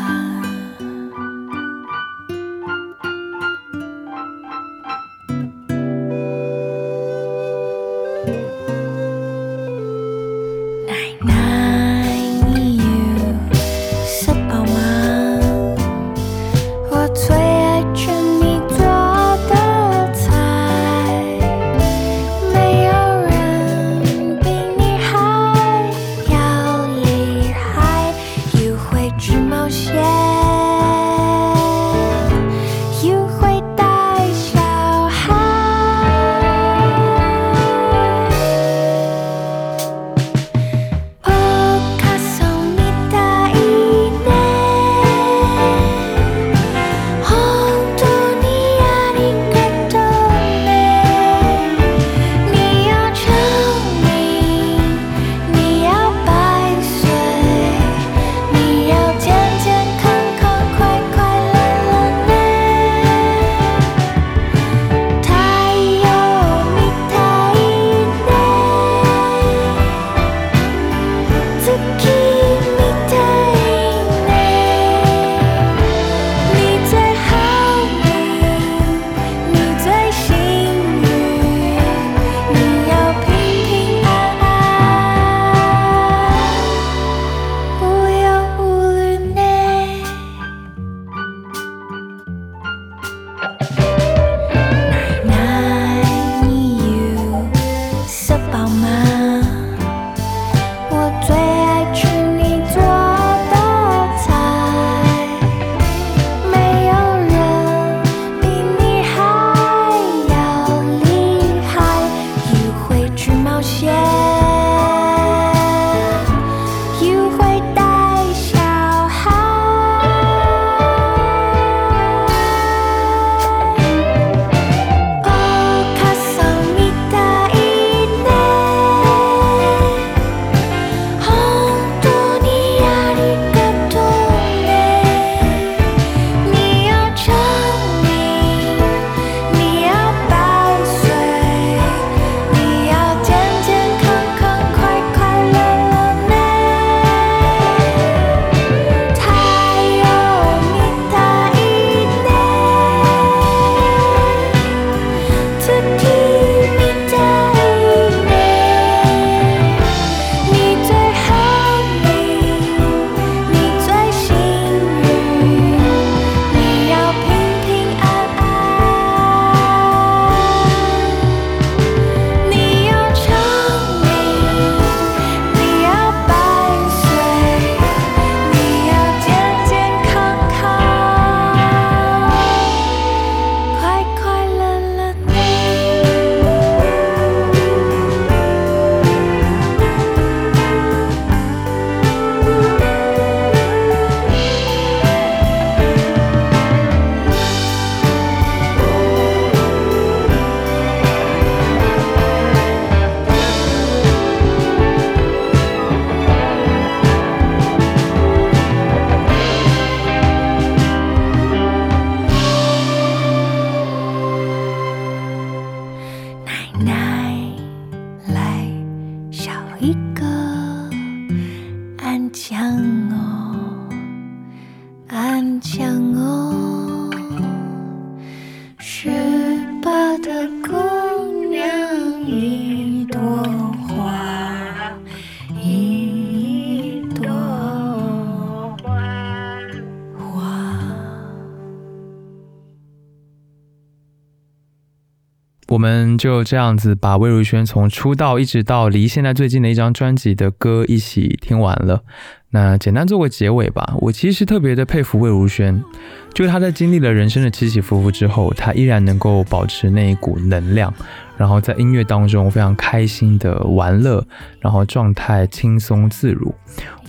[246.22, 252.04] 就这样子把魏如萱从出道一直到离现在最近的一张专辑的歌一起听完了。
[252.52, 253.96] 那简单做个结尾吧。
[254.02, 255.84] 我其实特别的佩服魏如萱，
[256.34, 260.94] 就是他在经历了人生的起起伏伏之后，他依然能够保持那一股能量，
[261.38, 264.26] 然后在音乐当中非常开心的玩乐，
[264.60, 266.54] 然后状态轻松自如。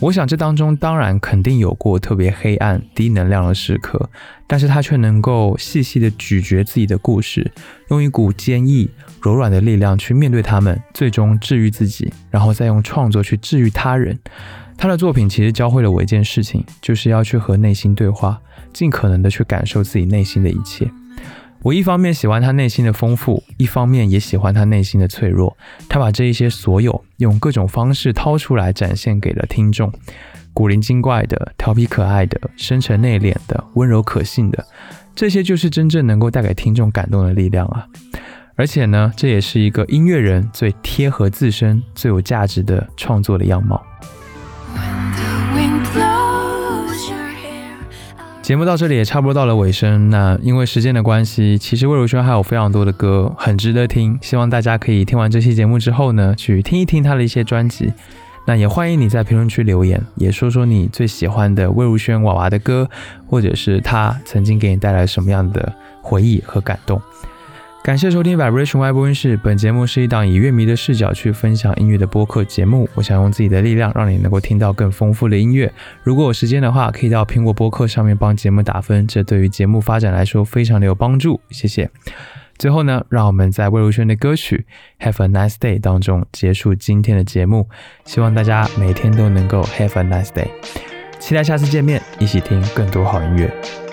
[0.01, 4.11] 我想这当中当然肯定有过特别黑暗、低能量的时刻，
[4.49, 7.51] 但是他却能够细细的咀嚼自己的故事，
[7.91, 8.91] 用一股坚毅、
[9.23, 14.19] 柔软的力量去面对他们，最终治愈自己，然后再用创作去治愈他人。
[14.77, 18.41] 他的作品其实教会了我一件事情，就是要去和内心对话，
[18.73, 20.91] 尽可能的去感受自己内心的一切。
[21.63, 25.57] 我一方面喜欢他内心的丰富，一方面也喜欢他内心的脆弱。
[25.89, 29.93] 他把这一些所有用各种方式掏出来，展现给了听众。
[30.53, 34.67] 古灵精怪的、调皮可爱的、深沉内敛的、温柔可信的，
[35.15, 37.87] 这些就是真正能够带给听众感动的力量啊！
[38.55, 43.83] 而且呢，这也是一个音乐人最贴合自身、最有价值的创作的样貌。
[48.43, 50.11] 节目到这里也差不多到了尾声。
[50.11, 57.93] 那因为时间的关系，其实魏如萱还有非常多的歌很值得听，希望大家可以听完这期节目之后呢，去听一听她的一些专辑。
[58.45, 62.91] 那也欢迎你在评论区留言，也说说你最喜欢的魏如萱娃娃的歌，
[63.29, 67.01] 或者是她曾经给你带来什么样的回忆和感动。
[67.83, 69.37] 感谢收听 Vibration Y 播音室。
[69.37, 72.89] 本节目是一档以乐迷的视角去分享音乐的播客节目。
[72.95, 75.73] 我想用自己的力量，让你能够听到更丰富的音乐。
[76.05, 81.41] 如果有时间的话，可以到苹果播客上面帮节目打分，这对于节目发展来说非常的有帮助。
[81.51, 81.91] 谢谢。
[82.57, 84.65] 最后呢，让我们在魏如萱的歌曲
[85.05, 87.69] 《Have a Nice Day》当中结束今天的节目。
[88.05, 90.47] 希望大家每天都能够 Have a Nice Day。
[91.19, 93.92] 期待下次见面，一起听更多好音乐。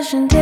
[0.00, 0.39] passion.